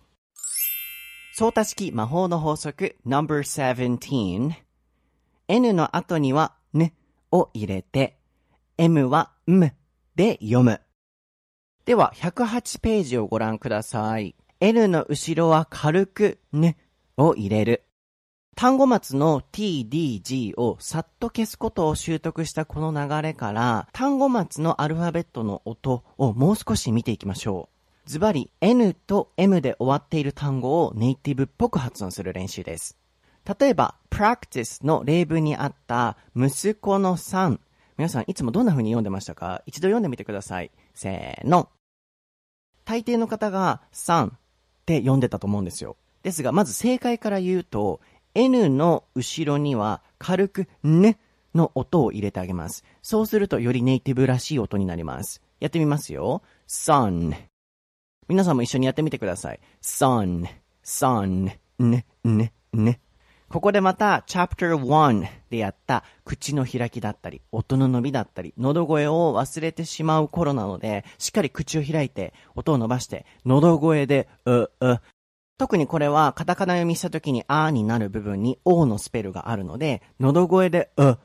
[1.33, 4.51] 相対式魔法の法則 No.17
[5.47, 6.93] N の後には N
[7.31, 8.19] を入れて、
[8.77, 9.73] M は M
[10.15, 10.79] で読む。
[11.87, 14.35] では、108ページをご覧ください。
[14.59, 16.75] N の後ろは軽く N
[17.15, 17.85] を入れる。
[18.57, 27.69] 単語末の t, d, g をさっと消すことを習得したこの流れから、単語末のアルファベットの音をもう少し見ていきましょ
[28.05, 28.09] う。
[28.09, 32.97] ズバリ、n と m で終わっている単語をネイティブっぽく発音する練習です。
[33.57, 37.61] 例えば、practice の例文にあった息子のさん。
[37.97, 39.63] 皆さんいつもどんな風に読んでましたか？
[39.65, 40.71] 一度読んでみてください。
[40.93, 41.69] せーの。
[42.87, 44.31] 大抵の方がさんっ
[44.85, 45.97] て読んでたと思うんですよ。
[46.23, 47.99] ですが、まず正解から言うと、
[48.33, 51.19] N の後ろには軽くね
[51.53, 52.85] の音を入れてあげます。
[53.01, 55.41] そうするとよりネイティブらしい音になります。
[55.59, 56.41] やってみますよ。
[56.65, 57.35] sun
[58.29, 59.59] 皆さんも一緒にやってみてください。
[59.81, 60.47] sun,
[60.81, 63.01] sun, ね、ね、ね。
[63.49, 75.01] ここでまた、chapter 1でやった口の開きだったり、音の伸びだったり、喉声を忘れてしまう頃なので、しっかり口を開いて、音を伸ばして、喉声で、う、う、
[75.57, 81.17] 特にこれはカタカナ読みした時にあーになる部分に O のスペルがあるので、喉声でう、う、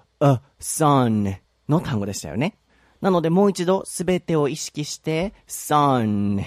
[0.61, 1.37] son
[1.69, 2.57] の単語でしたよね。
[3.03, 6.45] なのでもう一度すべてを意識して son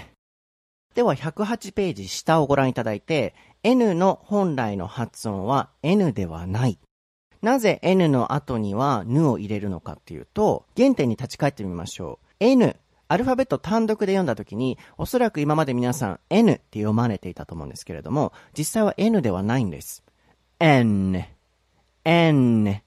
[0.94, 3.34] では108ページ下をご覧いただいて
[3.66, 6.78] N の本来の発音は N ではない。
[7.42, 12.26] なぜ N の後には N を入れるのかっていうと原点に立ち返ってみましょう。
[12.38, 12.76] N
[13.08, 20.04] アルファベット単独で読んだときに、おそらく今まで皆さん N って読まれていたと思うんですけれども、実際は N ではないんです。
[20.60, 21.24] N,
[22.04, 22.82] N,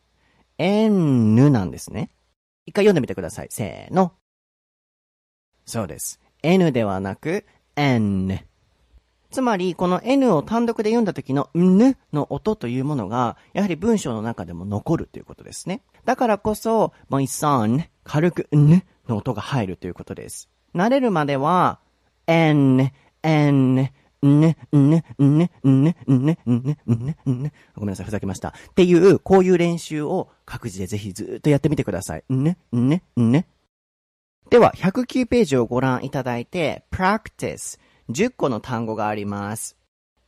[0.58, 2.10] N なんですね。
[2.66, 3.48] 一回読んでみてください。
[3.50, 4.14] せーの。
[5.66, 6.22] そうです。
[6.42, 8.49] N ではなく N。
[9.32, 15.82] つまり、この N を単独で読んだ時の N の音というものが、やはり文章の中でも残るということですね。
[16.06, 20.50] だからこそ、my son 軽く N の音が入るということです。
[20.74, 21.80] 慣れるまでは、
[22.26, 22.92] n,
[23.24, 23.94] n, んね、
[24.26, 27.54] んね、んね、んね、んね、ね、ね、ね。
[27.76, 28.50] ごめんなさい、ふざけました。
[28.50, 32.24] っていう、こういう練習を各自でぜひずっとやってみてください。
[32.34, 33.48] んね、んね、ね。
[34.50, 37.80] では、109ページをご覧いただいて、practice。
[38.10, 39.78] 10個の単語があります。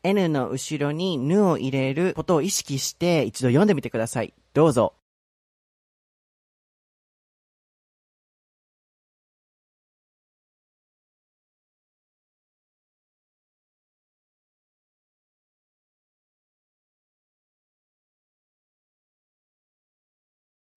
[0.04, 4.34] n の後ろに n を入れることを意識して一度読んでみてください。
[4.54, 4.94] どうぞ。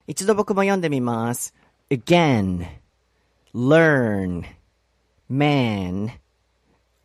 [0.07, 1.55] 一度僕も読んでみます。
[1.91, 2.67] again,
[3.55, 4.45] learn,
[5.29, 6.13] man,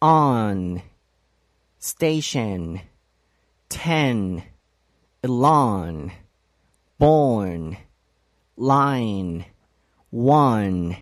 [0.01, 0.81] on,
[1.79, 2.79] station,
[3.69, 4.43] ten,
[5.23, 6.11] elon,
[6.99, 7.77] born,
[8.57, 9.45] line,
[10.11, 10.97] one.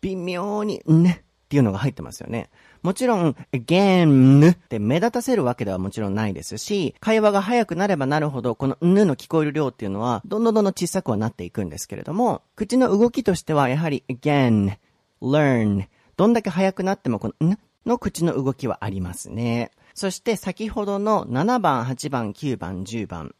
[0.00, 1.16] 微妙に、んっ
[1.48, 2.50] ていうのが入ってますよね。
[2.82, 14.76] もちろん、again って目立たせるわけではもちろんないですし、会話が早くなればなるほど、このんの聞こえる量っていうのは、どんどんどんどん小さくはなっていくんですけれども、口の動きとしては、やはり again,
[15.22, 15.86] learn
[16.18, 19.70] どんだけ早くなってもこのんの口の動きはありますね。
[19.94, 23.34] そして先ほどの7番、8番、9番、10番。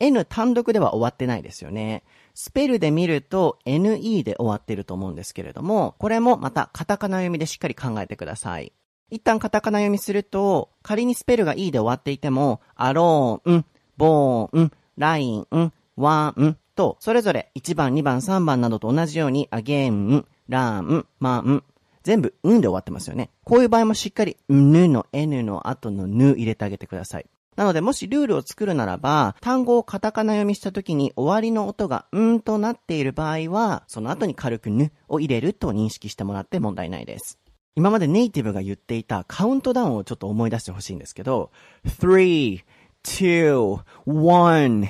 [0.00, 2.02] N 単独では終わってないですよね。
[2.34, 8.72] スペルで見ると NE で終わってると思うんですけれども、これもまたカタカナ読みでしっかり考えてください。
[9.10, 13.64] 一旦カタカナ読みすると、仮にスペルが E で終わっていても、アローン、
[13.96, 15.46] ボーン、ライン、
[15.96, 21.62] ワンと、それぞれ1番、2番、3番などと同じように、アゲン、ラン、マン、
[22.02, 23.30] 全部、うんで終わってますよね。
[23.44, 27.26] こういう場合もしっかり、ぬの N の後のぬ入れてあげてください。
[27.56, 37.38] なので、もしルールを作るならば、単語をカタカナ読みした時に終わりの音がうんとなっている場合は、その後に軽くぬを入れると認識してもらって問題ないです。
[37.74, 41.50] 今までネイティブが言っていたカウントダウンをちょっと思い出してほしいんですけど、
[41.86, 42.62] three,
[43.02, 44.88] two, one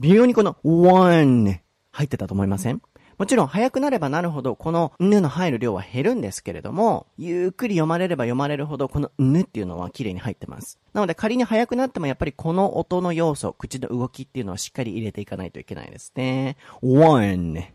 [0.00, 1.60] 微妙にこの one
[1.92, 2.80] 入ってたと思いません？
[3.20, 10.78] もちろん早くなればなるほど、このぬの入る量は減るんですけれども、ゆっくり読まれれば読まれるほど、このぬっていうのは綺麗に入ってます。
[10.94, 16.56] なので仮に早くなってもやっぱりこの音の要素、口の動きっていうのはしっかり入れていかないといけないですね。
[16.80, 17.74] one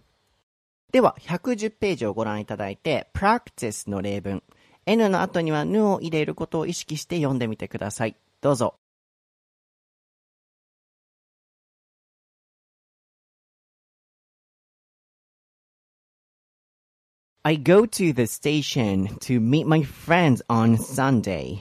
[0.91, 4.41] では、110ページをご覧いただいて、practice の例文。
[4.87, 8.15] N の後にはぬを入れることを意識して読んでみてください。
[8.41, 8.79] どうぞ。
[17.47, 21.59] I go to the station to meet my friends on Sunday.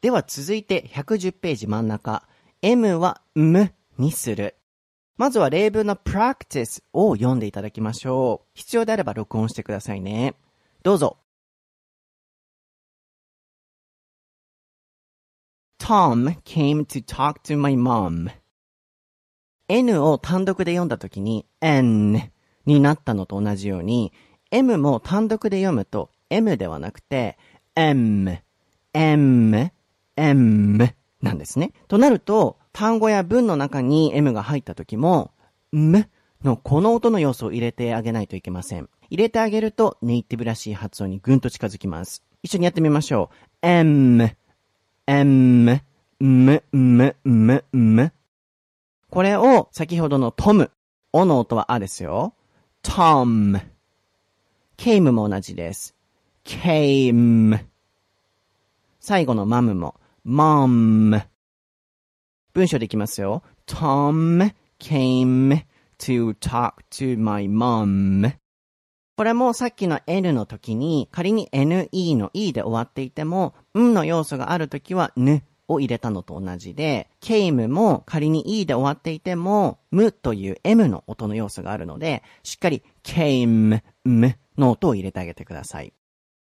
[0.00, 2.26] では続いて110ページ真ん中。
[2.62, 4.56] M は M にする。
[5.18, 8.48] まずは例文の practice を読んでいただきましょう。
[8.54, 10.34] 必要であれば録音してくださいね。
[10.82, 11.18] どうぞ。
[15.78, 18.30] Tom came to talk to my mom.
[19.68, 22.32] N を単独で読んだときに N
[22.64, 24.14] になったのと同じように
[24.52, 27.38] M も単独で読むと M ではなくて
[27.74, 28.38] M,
[28.92, 29.72] M,
[30.16, 31.72] M なんですね。
[31.88, 35.32] となると単語や文の中に M が入ったときも
[35.72, 36.06] M
[36.44, 38.88] のこの音の要素を入れてあげないといけません。
[39.08, 42.22] 入れてあげるとネイティブらしい発音にぐんと近づきます。
[42.42, 43.30] 一緒にやってみましょ
[43.62, 43.66] う。
[43.66, 44.30] M,
[45.06, 45.80] M,
[46.20, 48.12] M, M, M, M
[49.10, 50.70] これを先ほどのトム、
[51.12, 52.34] おの音はあですよ。
[52.82, 53.60] tom,
[54.82, 55.94] came も同じです。
[56.44, 57.56] came
[58.98, 59.94] 最後のマムも
[60.26, 61.24] mom
[62.52, 63.44] 文章でいきますよ。
[63.64, 65.64] Tom came
[65.98, 68.34] to talk to my mom
[69.16, 83.82] これもさっきの N の時に仮に NE の E で終わっていても、んの要素がある時は N を入れたのと同じで、came も仮に E で終わっていても、むという M の音の要素があるので、しっかり came,
[84.04, 85.92] m の音を入れてあげてください。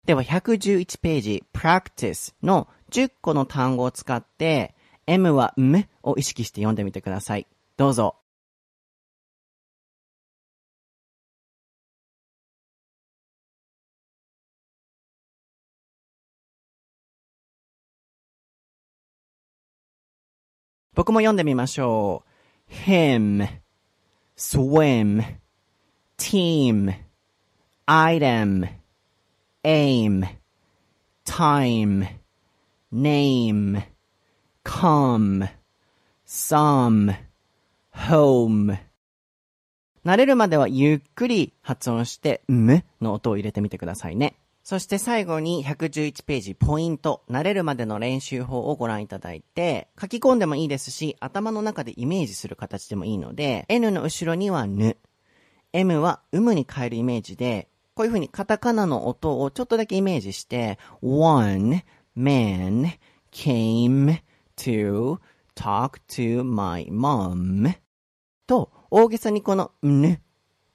[0.05, 4.76] では111ページ practice の10個の単語を使って
[5.07, 7.47] M は m を意識して読んでみてください。
[7.78, 8.24] どうぞ。
[20.95, 22.73] 僕も読んでみましょう。
[22.73, 23.47] him,
[24.37, 25.23] swim,
[26.17, 26.95] team,
[27.85, 28.67] item,
[29.63, 30.25] aim,
[31.25, 32.07] time,
[32.93, 33.83] name,
[34.63, 35.49] come,
[36.25, 37.13] some,
[37.93, 38.77] home
[40.05, 44.35] 慣れるまではゆっくり発音して、むの音を入れてみてくださいね。
[44.66, 54.97] そして最後に111ページポイント、慣れるまでの練習法をご覧いただいて、書き込んでもいいですし、頭の中でイメージする形でもいいので、N の後ろにはぬ、
[55.72, 61.84] M はうむに変えるイメージで、こういう風にカタカナの音をちょっとだけイメージして、one
[62.18, 62.89] man
[63.32, 64.20] came
[64.57, 65.20] to
[65.53, 67.78] talk to my mom
[68.47, 70.20] と大げさにこのぬ、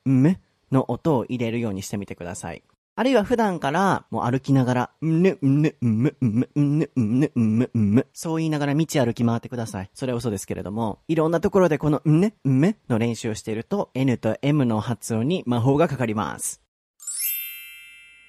[0.05, 0.39] む
[0.71, 2.63] の音を入れるようにしてみてください。
[3.01, 9.91] あるいは普段からもう歩きながら、んぬ、んぬ、んむ、んむ、んぬ、んぬ、んむ、んむ、そう言いながら道歩き回ってください。
[9.95, 16.61] それは嘘ですけれども、いろんなところでこのんぬ、んむの練習をしていると、N と M の発音に魔法がかかります。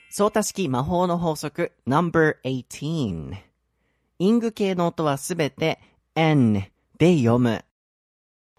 [0.09, 3.35] 相対式魔法の法則 No.18
[4.19, 5.81] イング系の音はすべて
[6.15, 6.63] N
[6.97, 7.65] で読む。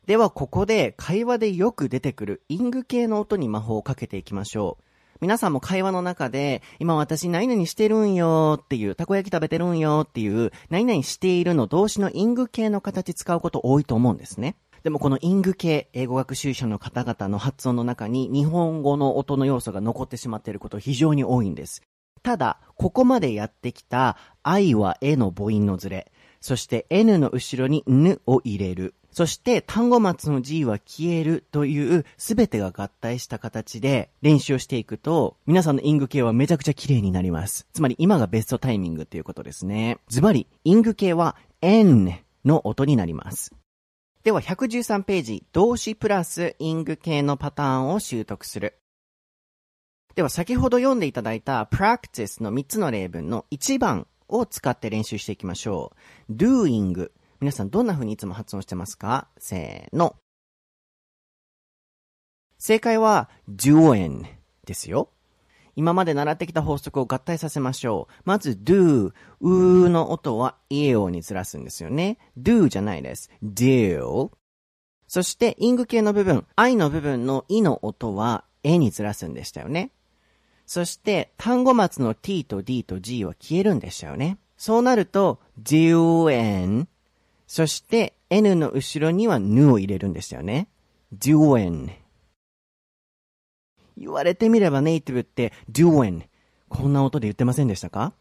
[0.05, 4.92] ではここで会話でよく出てくるイング系の音に魔法をかけていきましょう。
[5.23, 14.57] 皆さんも会話の中で、今私何々してるんよっていう、たこ焼き食べてるんよっていう、何々しているの動詞のイング系の形使うこと多いと思うんですね。
[14.83, 21.83] でもこのイング系、英語学習者の方々の発音の中に日本語の音の要素が残ってしまっていること非常に多いんです。
[22.25, 26.11] ただ、ここまでやってきた、愛はえの母音のずれ、
[26.41, 28.97] そして N の後ろにぬを入れる。
[29.13, 37.67] そして単語末の G は消えるというすべてが合体した形で練習をしていくと、皆さんのイング系はめちゃくちゃ綺麗になります。
[37.73, 39.99] つまり今がベストタイミングということですね。
[40.09, 43.55] ズバリ、イング系は N の音になります。
[44.25, 48.79] では113ページ、動詞プラスイング系のパターンを習得する。
[50.15, 55.93] では先ほど読んでいただいた practice の3つの例文の1番を使って練習していきましょ
[56.29, 56.33] う。
[56.33, 57.11] doing
[57.43, 59.27] 皆さんどんな風にいつも発音してますか？
[59.37, 60.15] せーの。
[62.57, 64.25] 正解は doing
[64.65, 65.09] ですよ。
[65.75, 68.15] 今まで習ってきた法則を合体させましょう。
[68.25, 72.19] まず do、うーの音はイオにずらすんですよね。
[72.39, 73.29] do じゃないです。
[73.43, 74.31] do。
[75.09, 79.91] そして、イング系の部分、I の部分のイの音はえにずらすんでしたよね。
[80.65, 84.39] そして、単語末の t と d と g は消えるんでしたよね。
[84.57, 86.87] そうなると、doing
[87.55, 90.69] そして N の後ろにはぬを入れるんですよね。
[91.15, 91.91] doin
[93.95, 96.23] 言われてみればネイティブって doin
[96.71, 98.15] こんな音で言ってませんでしたか？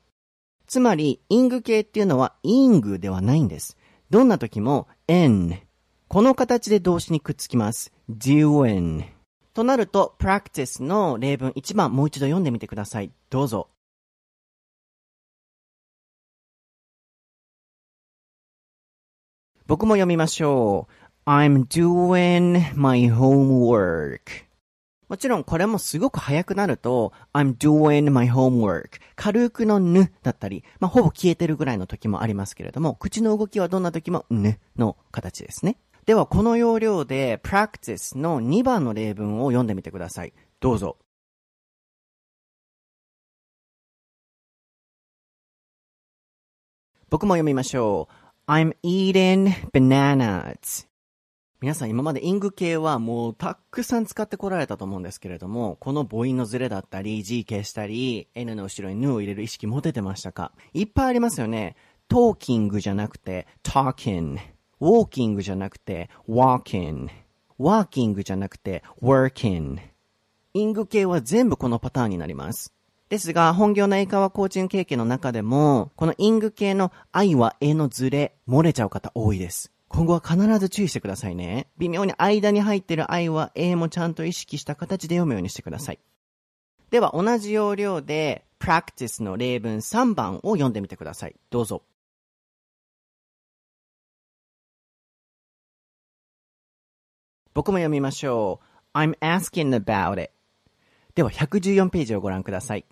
[0.68, 3.78] つまり、イング系っていうのはイングではないんです。
[4.10, 5.62] どんな時も n
[6.10, 7.94] この形で動詞にくっつきます。
[8.10, 9.06] doin
[9.54, 13.14] となると、practice の例文1番もう一度読んでみてください。
[13.30, 13.70] どうぞ。
[19.72, 20.90] 僕も読みましょ
[21.26, 21.30] う。
[21.30, 24.20] I'm doing my homework.
[25.08, 29.00] もちろんこれもすごく早くなると、I'm doing my homework.
[29.16, 35.78] 軽くのぬだったり、まあ、ほぼ消えてるぐらいの時もありますけれども、口の動きはどんな時もぬの形ですね。
[36.06, 40.34] では、この要領で practice の2番の例文を読んでみてください。
[40.60, 40.98] どうぞ。
[47.10, 48.21] 僕も読みましょう。
[48.54, 50.86] I'm eating bananas.
[51.62, 60.52] 皆さん今までイング系はもうたくさん使ってこられたと思うんですけれども、この母音のズレだったり、G 消したり、N の後ろに N を入れる意識持ててましたか？
[60.74, 61.78] いっぱいありますよね。
[62.10, 64.38] talking じゃなくて talking。
[64.82, 67.08] walking じゃなくて walking。
[67.58, 69.78] working じゃなくて working。
[70.56, 72.74] イング系は全部このパターンになります。
[73.12, 79.70] ですが、本業の英会話コーチング経験の中でも、このイング系の愛は絵のズレ、漏れちゃう方多いです。
[79.90, 81.68] 今後は必ず注意してくださいね。
[81.78, 86.00] 微妙に間に入ってる愛は A もちゃんと意識した形で読むようにしてください。
[86.90, 91.36] では、同じ要領で、practice の例文3番を読んでみてください。
[91.50, 91.84] どうぞ。
[97.54, 98.62] 僕も読みましょ
[98.96, 98.98] う。
[98.98, 100.32] I'm asking about it.
[101.14, 102.86] では、114ページをご覧ください。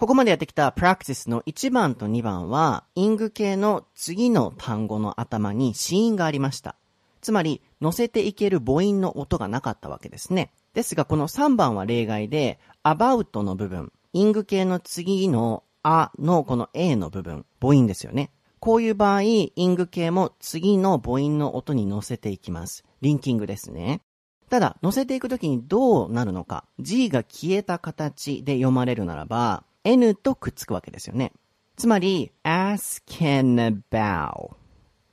[0.00, 6.74] ここまでやってきた practice の1番と2番は、イング系の次の単語の頭に子音がありました。
[7.20, 10.52] つまり、乗せていける母音の音がなかったわけですね。
[10.72, 18.30] ですが、この3番は例外で、about の部分、イング系の次のあのこの A の部分、母音ですよね。
[18.58, 22.86] こういう場合、イング系も次の母音の音に乗せていきます。
[23.02, 24.00] リンキングですね。
[24.48, 26.64] ただ、乗せていくときにどうなるのか。
[26.78, 31.32] G が消えた形で読まれるならば、N とくっつくわけですよね。
[31.76, 34.56] つまり、asking about。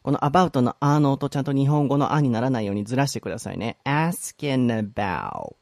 [0.03, 3.78] この about のあの音ちゃんと日本語のあにならないようにずらしてくださいね。
[3.86, 5.55] asking about。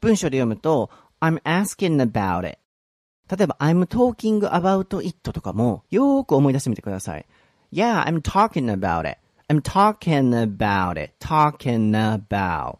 [0.00, 0.90] 文章で読むと、
[1.20, 2.58] I'm asking about it。
[3.34, 7.26] 例えば、I'm talking about it とかも、よーく思い出してみてください。
[7.72, 9.18] Yeah, I'm talking about it.
[9.48, 11.12] I'm talking about it.
[11.20, 12.78] talking about.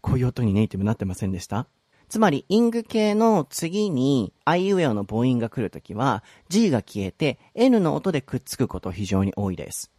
[0.00, 1.66] こういう音にネイティブなってませんでした
[2.14, 9.90] つまり、イング系の次に、アイウェオの母音が来るときは、G が消えて、N の音でくっつくこと非常に多いです。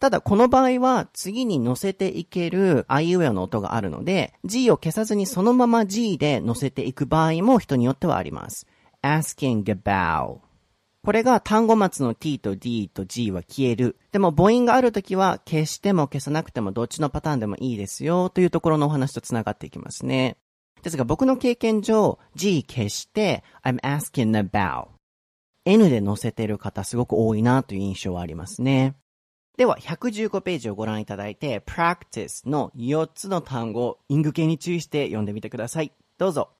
[0.00, 8.66] ただ、この場合は、次に乗せていけるアイウェオの音があるので、G を消さずにそのまま G で乗せていく場合も人によってはあります。
[9.04, 10.38] asking about
[11.04, 13.96] これが単語末の t と d と g は消える。
[14.10, 20.36] でも母音があるときは消しても消さなくてもどっちのパターンでもいいですよというところのお話と繋がっていきますね。
[20.82, 24.88] ですが僕の経験上 g 消して I'm asking about
[25.64, 28.96] N で載せてる方すごく多いなという印象はありますね。
[29.56, 35.92] では、115ページをご覧いただいて、practice の4つの単語、イング系に注意して読んでみてください。
[36.18, 36.50] どうぞ。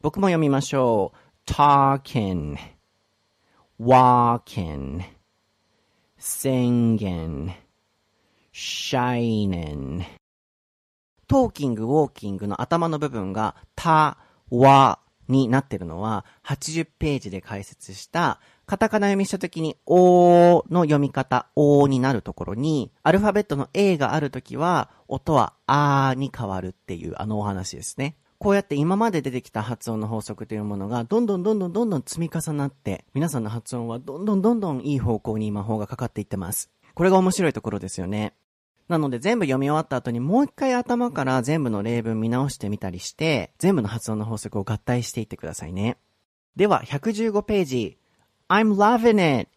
[0.00, 1.18] 僕も読みましょう。
[1.46, 2.56] talking,
[3.82, 5.02] walking,
[6.16, 7.52] 宣言、
[8.52, 10.04] shining。
[11.26, 14.18] トーキング、ウォーキングの頭の部分が、た、
[14.50, 28.14] わになってるのは、80ページで解説した、カタカナ読みしたときに、おの読み方、おになるところに、アルファベットの A があるときは、音はあーに変わるっていうあのお話ですね。
[28.42, 36.68] こうやって今まで出てきた発音の法則というものが、どんどんどんどんどんどん積み重なって、皆さんの発音はどんどんどんどんいい方向に魔法がかかっていってます。
[36.94, 38.34] これが面白いところですよね。
[38.88, 45.96] なので全部読み終わった後にもう一回頭から全部の例文見直してみたりして、全部の発音の法則を合体していってくださいね。
[46.56, 47.96] では、115ページ。
[48.48, 49.50] I'm loving it!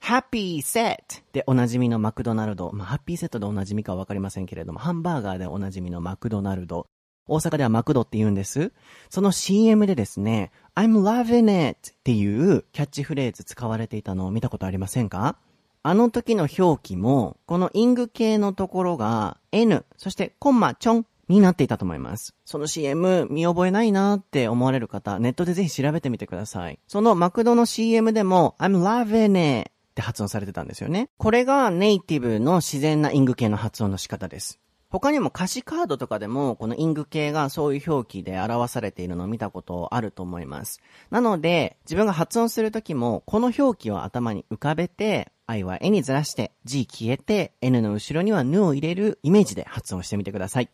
[0.00, 2.70] Happy Set でおなじみのマクドナルド。
[2.72, 6.86] まあ、ハッピーセットでおなじみかわかりませんけれども、ハンバーガーでおなじみのマクドナルド。
[7.26, 8.72] 大阪ではマクドって言うんです。
[9.08, 15.36] その CM でですね、I'm loving it っていうキャッチフレーズ使われていたのを見たことありませんか？
[15.82, 22.34] あの時の表記も、このイング系のところが N、そしてコンマチョンになっていたと思います。
[22.44, 26.78] その CM 見覚えないなって思われる方、ネットでぜひ調べてみてください。
[26.86, 31.08] そのマクドの CM でも I'm loving it って発音されてたんですよね。
[31.16, 34.59] これがネイティブの自然なイング系の発音の仕方です。
[34.90, 40.80] 他にも歌詞カードとかでも、このイング系がそういう表記で表されているのを見たことあると思います。
[41.10, 50.68] なので、自分が発音するときも、この表記を頭に浮かべて、I は A にずらして、G 消えて、N の後ろには N を入れるイメージで発音してみてください。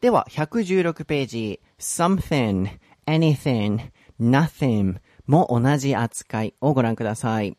[0.00, 2.66] では、116ページ、something,
[3.06, 4.96] anything, nothing
[5.26, 7.58] も同じ扱いをご覧ください。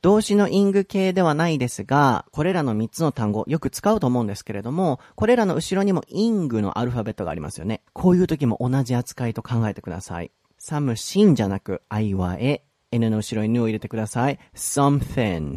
[0.00, 7.82] 動詞のイング系ではないですが、これらの3つの単語よく使うと思うんですけれども、これらの後ろにもイングのアルファベットがありますよね。
[7.92, 10.30] こういう時も同じ扱いと考えてください。
[10.58, 14.38] サムシンじゃなく、アイワエ、N の後ろに N を入れてください。
[14.54, 15.56] something,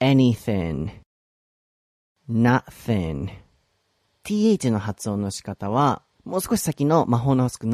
[0.00, 0.90] anything,
[2.28, 3.28] nothing.
[4.24, 7.68] th の発音の仕方は、もう少し先の魔法のスク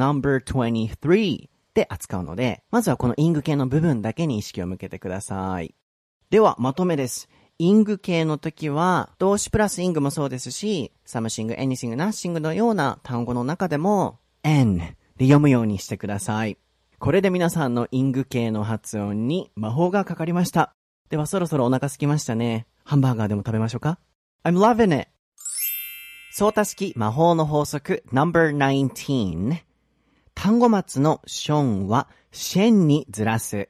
[1.73, 5.75] No.23 で扱うので、まずはこの ing 系の部分だけに意識を向けてください。
[6.29, 7.29] では、まとめです。
[7.59, 14.79] ing 系の時は、動詞プラス ing もそうですし、 something、anything、nothing のような単語の中でも、n
[15.17, 16.57] で読むようにしてください。
[16.99, 20.73] これで皆さんの ing 系の発音に魔法がかかりました。
[21.09, 22.65] ではそろそろお腹すきましたね。
[22.83, 23.99] ハンバーガーでも食べましょうか
[24.43, 25.09] ?I'm loving it!
[26.31, 29.72] そーた式魔法の法則 No.19
[30.35, 33.69] 単語末のションはシェンにずらす。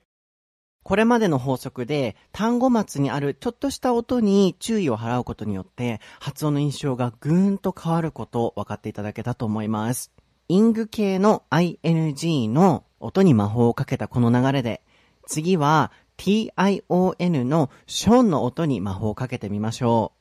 [0.84, 10.12] これまでの法則で単語末にあるちょっとした音に注意を払うことによって発音の印象がぐーんと変わることを分かっていただけたと思います。
[10.50, 14.82] イング系の ing の音に魔法をかけたこの流れで
[15.26, 20.14] 次は tion のションの音に魔法をかけてみましょ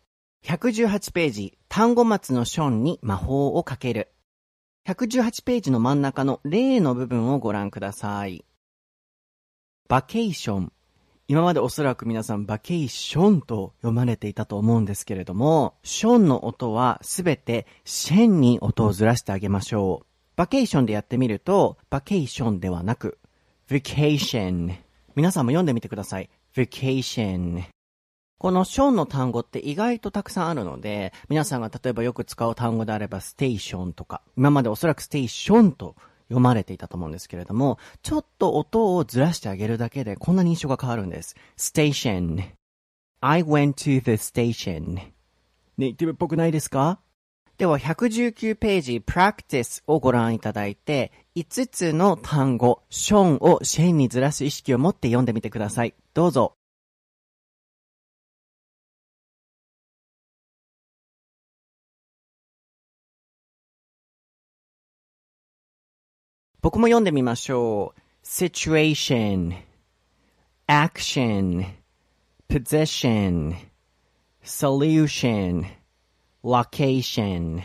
[0.45, 0.47] う。
[0.47, 4.09] 118ページ、単語末のションに魔法をかける。
[4.87, 8.45] 118ページの真ん中の例の部分をご覧ください。
[9.89, 10.73] バケーション。
[11.29, 20.07] 今までおそらく皆さんバケーションと読まれていたと思うんですけれども、ションの音はすべてシェンに音をずらしてあげましょう。
[20.35, 23.19] バケーションでやってみると、バケーションではなく、
[23.69, 24.75] vacation。
[25.15, 26.29] 皆さんも読んでみてください。
[26.57, 27.72] vacation。
[28.43, 41.37] このショーンの単語って意外とたくさんあるので、皆さんが例えばよく使う単語であればステーションとか、今までおそらくステーションと読まれていたと思うんですけれども、ちょっと音をずらしてあげるだけでこんな印象が変わるんです。
[41.57, 42.43] station.
[43.21, 44.99] I went to the station.
[45.79, 46.99] ネイティブっぽくないですか？
[47.59, 55.95] では119ページ practice をご覧いただいて、5つの単語、ショーンをシェーンにずらす意識を持って読んでみてください。
[56.13, 56.55] どうぞ。
[66.63, 68.01] 僕も読んでみましょう。
[68.25, 69.53] situation,
[70.69, 71.67] action,
[72.49, 73.57] position,
[74.45, 75.65] solution,
[76.45, 77.63] location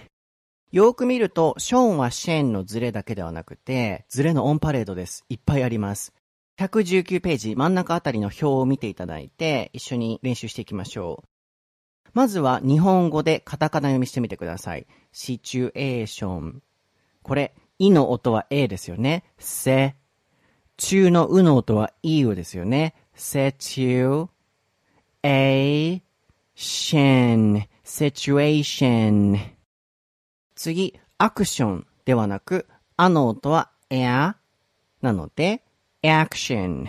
[0.71, 5.25] よく見ると、ショーンはシェーンのズレだけではなくて、ズレのオンパレードです。
[5.29, 6.11] いっぱいあります。
[6.57, 12.09] 119ページ真ん中あたりの表を見ていただいて、一緒に練習していきましょう。
[12.13, 14.87] まずは日本語でカタカナ読みしてみてください。
[15.11, 16.63] シチュエーション。
[17.21, 19.23] これ、いの音は A ですよね。
[19.37, 19.95] せ。
[20.77, 22.95] 中のうの音は E ですよね。
[23.13, 24.27] せちゅ、
[25.23, 26.01] A、
[26.55, 29.39] シェン、situation。
[30.55, 34.35] 次、アクションではなく、あの音は air
[35.01, 35.63] なので、
[36.03, 36.87] action。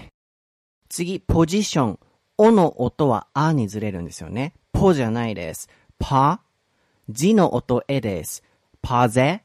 [0.88, 1.98] 次、ポジション。
[2.40, 4.54] おの音はあにずれるんですよね。
[4.72, 5.68] ポじゃないです。
[5.98, 6.42] パ。
[7.08, 8.44] 字の音えです。
[8.80, 9.42] パゼ。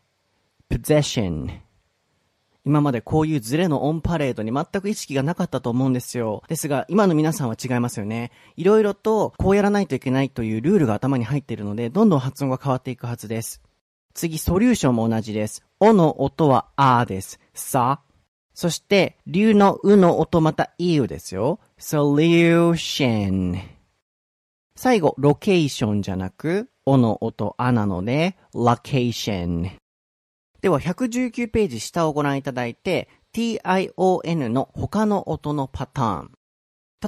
[0.70, 1.64] Possession
[2.66, 6.44] 今までこういうズレのオンパレードに全く意識がなかったと思うんですよ。
[6.48, 8.32] ですが、今の皆さんは違いますよね。
[8.56, 13.62] いろいろとこうやらないといけないというルールが頭に入っているので、どんどん発音が変わっていくはずです。
[14.14, 15.66] 次、ソリューションも同じです。
[15.82, 17.40] おの音はあです。
[17.54, 18.02] さ。
[18.54, 21.60] そして、竜のうの音またいウですよ。
[21.80, 23.60] solution。
[24.78, 29.83] 最後、ロケーションじゃなく、おの音あなので、location。
[30.64, 36.32] では119ページ下をご覧いただいて、tion の他の音のパターン。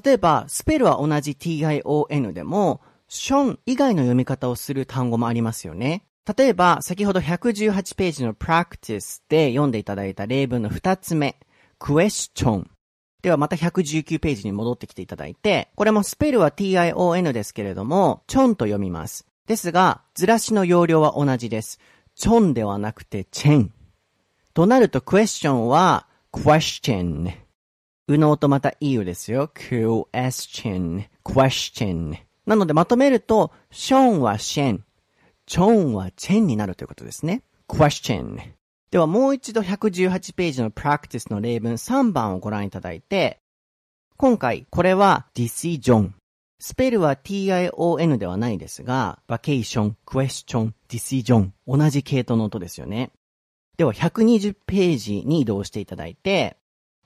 [0.03, 6.03] 例えば、スペルは同じ tion でも、ション以外の読み方をする単語もありますよね。
[6.38, 11.39] 例えば、先ほど118ページの practice で読んでいただいた例文の2つ目、
[11.80, 12.66] question。
[13.22, 19.26] ではまた119ページに戻ってきていただいて、これもスペルは tion ですけれども、チョンと読みます。
[19.47, 21.80] ですが、ずらしの容量は同じです。
[22.16, 23.74] チョンではなくてチェン。
[24.53, 27.34] となるとクエスチョンは question。
[28.07, 29.49] うの音また e うですよ。
[29.53, 32.18] question, question.
[32.45, 34.84] なのでまとめると、ションはシェン、
[35.45, 37.41] チョンはチェンになるということですね。
[37.68, 38.39] question.
[38.91, 43.41] ではもう一度118ページの practice の例文3番をご覧いただいて、
[44.16, 46.11] 今回これは decision。
[46.60, 53.12] スペルは tion ではないですが、vacation, question, decision 同じ系統の音ですよね。
[53.78, 56.58] では120ページに移動していただいて、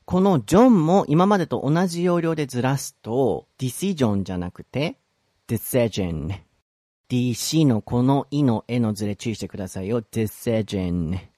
[0.06, 4.98] このジョンも今までと同じ要領でずらすと、decision じゃなくて、
[5.48, 6.40] decision。
[7.10, 10.02] DC のこのいの絵のずれ注意してくださいよ。
[10.02, 11.29] decision。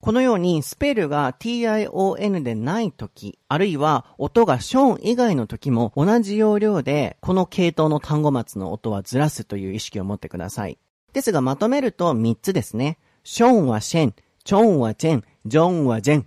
[0.00, 10.78] このようにスペルが tion でないとき、あるいは音がショーン以外の時も同じ要領でこの系統の単語末の音はずらすという意識を持ってください。
[11.12, 12.98] ですがまとめると3つですね。
[13.24, 16.26] ショーンはシェン、チョンはチェン、ジョンはジェン。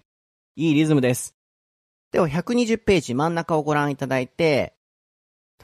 [0.57, 1.35] いいリズムです。
[2.11, 4.73] では120ページ真ん中をご覧いただいて、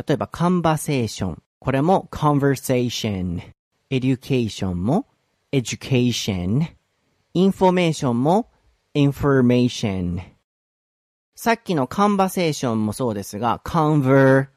[0.08, 1.44] 例えばカンバセーション。
[1.60, 3.42] これも conversation。
[3.92, 5.08] education も
[5.52, 6.77] education。
[7.36, 8.50] Information も
[8.96, 10.22] information。
[11.36, 14.48] さっきの conversation もそうですが、conver、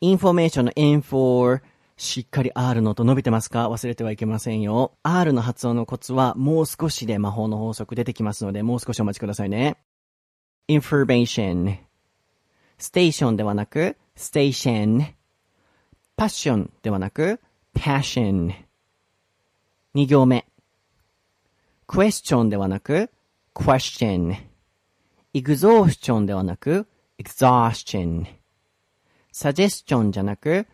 [0.00, 1.60] information の info、
[1.96, 4.92] しっかり R の音伸びてますか忘れてはいけませんよ。
[5.02, 9.76] R の発音のコツはもう少しで魔法の法則出てきますので、もう少しお待ちくださいね。
[10.68, 11.78] information。
[12.78, 15.14] station ではなく、station。
[16.16, 17.40] passion ではなく
[17.76, 18.52] passion。
[19.94, 20.46] 二行目。
[21.86, 23.10] Question ではなく
[23.54, 24.36] question。
[25.34, 26.86] exhaustion ではなく
[27.18, 28.26] exhaustion。
[29.32, 30.66] suggestion じゃなく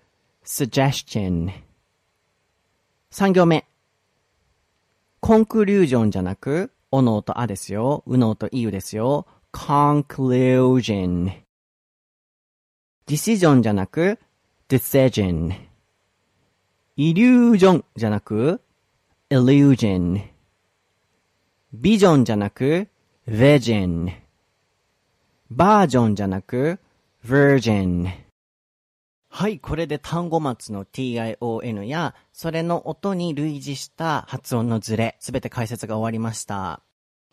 [0.45, 1.53] suggestion。
[3.11, 3.65] 三行目。
[5.21, 8.03] conclusion じゃなく、おの音あですよ。
[8.07, 9.27] うの音いゆですよ。
[9.53, 11.33] conclusion。
[13.07, 14.19] decision じゃなく、
[14.69, 15.55] decision。
[16.97, 18.61] illusion じゃなく、
[19.31, 20.38] illusion。
[21.75, 22.89] Vision じゃなく、
[23.29, 24.11] vision。
[25.51, 26.79] バージョンじゃなく、
[27.27, 28.09] virgin。
[29.29, 36.81] はい、これで単語末の tion や、それの音に類似した発音のズレ、すべて解説が終わりました。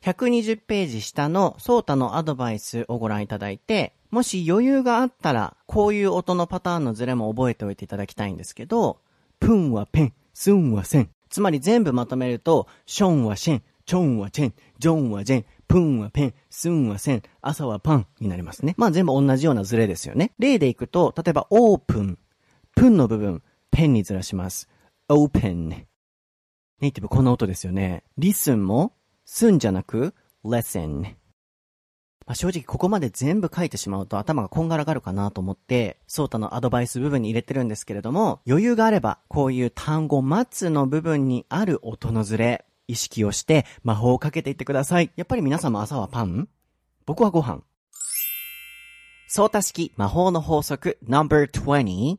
[0.01, 8.99] 120ページ下のソータのアドバイスをご覧いただいて、もし余裕があったら、こういう音のパターンのズレも覚えておいていただきたいんですけど、
[9.39, 11.09] プンはペン、スンはセン。
[11.29, 18.75] つまり全部まとめると、ションはシェン、チョンはチェン、ジョンはジェン、プンはペン、スンはセン、朝はパンになりますね。
[18.77, 20.33] まあ全部同じようなズレですよね。
[20.39, 22.17] 例でいくと、例えばオープン、
[22.75, 24.69] プンの部分、ペンにずらします。
[25.09, 25.85] open。
[26.81, 28.03] ネイティブこの音ですよね。
[28.17, 30.13] リスンも、スンじゃなく、
[30.43, 31.01] lesson。
[31.01, 45.11] まあ、正直ここまで全部書いてしまうと頭がこんがらがるかなと思って、ソータのアドバイス部分に入れてるんですけれども、余裕があれば、こういう単語末の部分にある音のずれ、意識をして魔法をかけていってください。
[45.15, 46.47] やっぱり皆様朝はパン？
[47.05, 47.61] 僕はご飯。
[49.27, 52.17] 相対式魔法の法則 No.20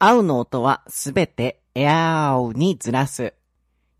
[0.00, 3.34] 青の音はすべてエアーにずらす。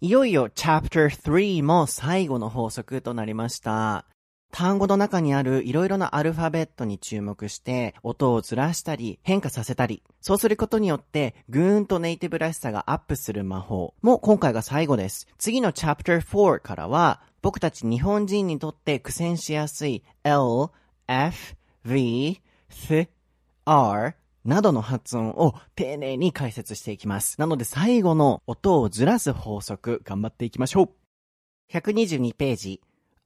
[0.01, 4.05] いよいよ Chapter 3も最後の法則となりました。
[4.51, 15.27] 単語の中にあるいろいろなアルファベットに注目して音をずらしたり変化させたり、そうすることによってぐーんとネイティブらしさがアップする魔法も今回が最後です。
[15.39, 20.71] 次の Chapter 4からは僕たち日本人にとって苦戦しやすい L,
[21.07, 22.41] F, V,
[22.71, 23.09] Th,
[23.65, 27.39] R などの発音を丁寧に解説していきます。
[27.39, 30.91] なので最後の音をずらす法則頑張っていきましょう。
[31.73, 32.81] 122ページ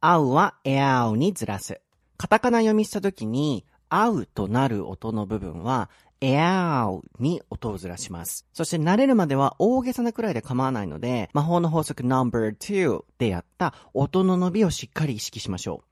[0.04, 1.80] 合うはエアウにずらす。
[2.16, 5.90] カタカナ読みしたときに、合うとなる音の部分は、
[6.20, 8.44] エアウに音をずらします。
[8.52, 15.84] そして慣れるまでは大げさなくらいで構わないので、魔法の法則 No.2 でやった音の伸びをしっかり意識しましょ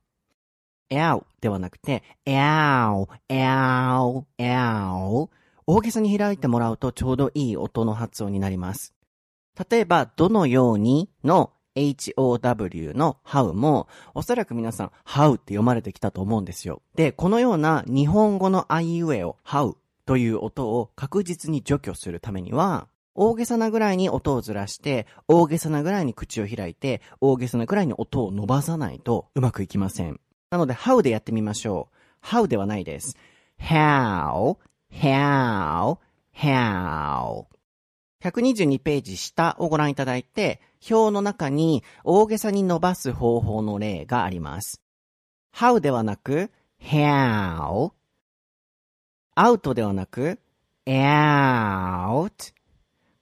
[0.90, 0.94] う。
[0.94, 5.30] エアウではなくて、エアウ、エアウ、エアウ。
[5.68, 8.92] 大げさに開いてもらうとちょうどいい音の発音になります。
[9.70, 16.82] 例えば、どのようにの how の how も、おそらく皆さん how って読まれてきたと思うんですよ。
[16.94, 19.76] で、このような日本語のあいうえを how
[20.06, 30.20] という音を確実に除去するためには、大げさなぐらいに音をずらして、大げさなぐらいに口を開いて、大げさなぐらいに音を伸ばさないとうまくいきません。
[30.50, 31.88] なので、how でやってみましょ
[32.22, 32.26] う。
[32.26, 33.16] how ではないです。
[33.60, 34.56] how,
[34.92, 35.98] how,
[36.34, 37.59] how.
[38.22, 40.60] 122ページ下をご覧いただいて、
[40.90, 44.82] 表の中に大げさに伸ばす方法の例があります。
[45.54, 46.50] how ではなく
[46.82, 47.92] how
[49.36, 50.38] out ではなく
[50.86, 52.52] out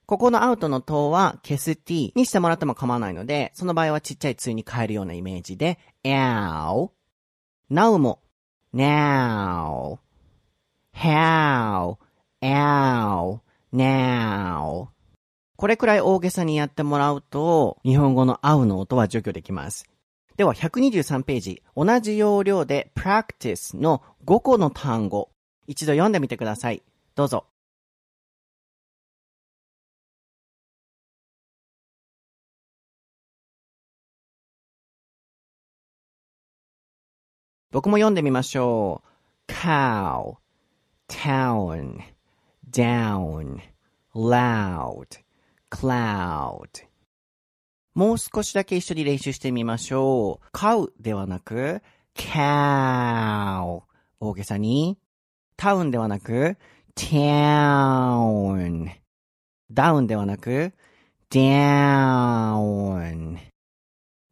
[0.05, 6.89] ここのアウトの塔は消す t にしてもらっても構わないので、その場合はちっちゃいついに変えるようなイメージで、ow。
[7.69, 8.19] now も、
[8.73, 9.99] now。
[10.95, 11.97] how,
[12.41, 13.39] ow,
[13.73, 14.87] now.
[15.57, 19.85] これくらい大げさにやってもらうと、日本語の o w の音は除去できます。
[20.37, 25.29] では、123ページ、同じ要領で practice の5個の単語、
[25.67, 26.81] 一度読んでみてください。
[27.15, 27.45] どうぞ。
[37.71, 39.51] 僕も読んでみましょう。
[39.51, 40.37] cow,
[41.07, 41.99] town,
[42.67, 43.59] down,
[44.15, 45.07] loud,
[45.69, 46.89] cloud.
[47.93, 50.47] もう少しだけ一緒に練習してみましょう。
[50.55, 51.81] cow ではなく、
[52.15, 53.81] cow
[54.19, 54.97] 大げさに。
[55.57, 56.57] タウンではなく、
[56.95, 58.89] town
[59.71, 60.73] ダウンではなく、
[61.29, 63.37] down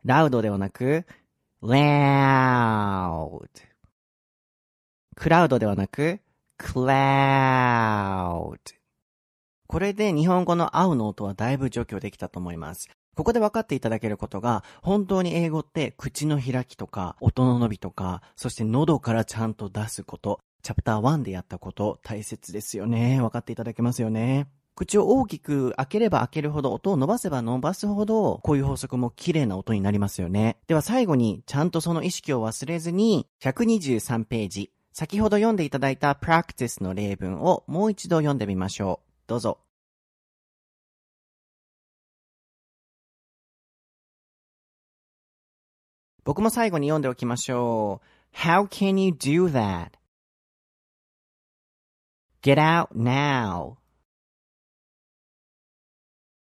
[0.05, 1.05] ラウドではなく、
[1.61, 3.49] loud
[5.15, 6.19] クラウドではなく
[6.57, 8.57] cloud
[9.67, 12.89] これで日本語の合うの音はだいぶ除去できたと思います。
[13.15, 23.19] ここで分かっていただけることが、本当に英語って口の開きとか、音の伸びとか、そして喉からちゃんと出すこと、チャプター1でやったこと大切ですよね。
[23.19, 24.47] 分かっていただけますよね。
[24.75, 30.57] 口を大きく開ければ開けるほど、音を伸ばせば伸ばすほど、こういう法則も綺麗な音になりますよね。
[30.67, 39.09] では最後に、ちゃんとその意識を忘れずに、123ページ、先ほど読んでいただいた practice の例文をもう一度読んでみましょう。
[39.27, 39.59] どうぞ。
[46.23, 48.01] 僕も最後に読んでおきましょ
[48.33, 48.35] う。
[48.35, 49.45] How can you do
[52.41, 53.75] that?Get out now.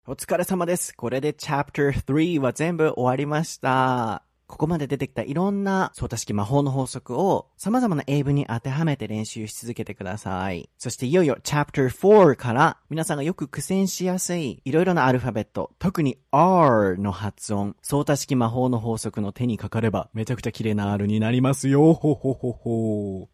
[0.07, 0.97] お疲れ様です。
[0.97, 4.30] これで Chapter 3は全部終わりました。
[4.51, 10.69] ここまで出てきたいろんな相対式魔法の法則を様々な英文に当てはめて練習し続けてください。
[10.77, 21.95] そしていよいよチャプ ter 4から皆さんがよく苦戦しやすいいろいろなアルファベット、特に R の発音、相対式魔法の法則の手にかかればめちゃくちゃ綺麗な R になりますよ。
[21.95, 23.31] ほほほほ。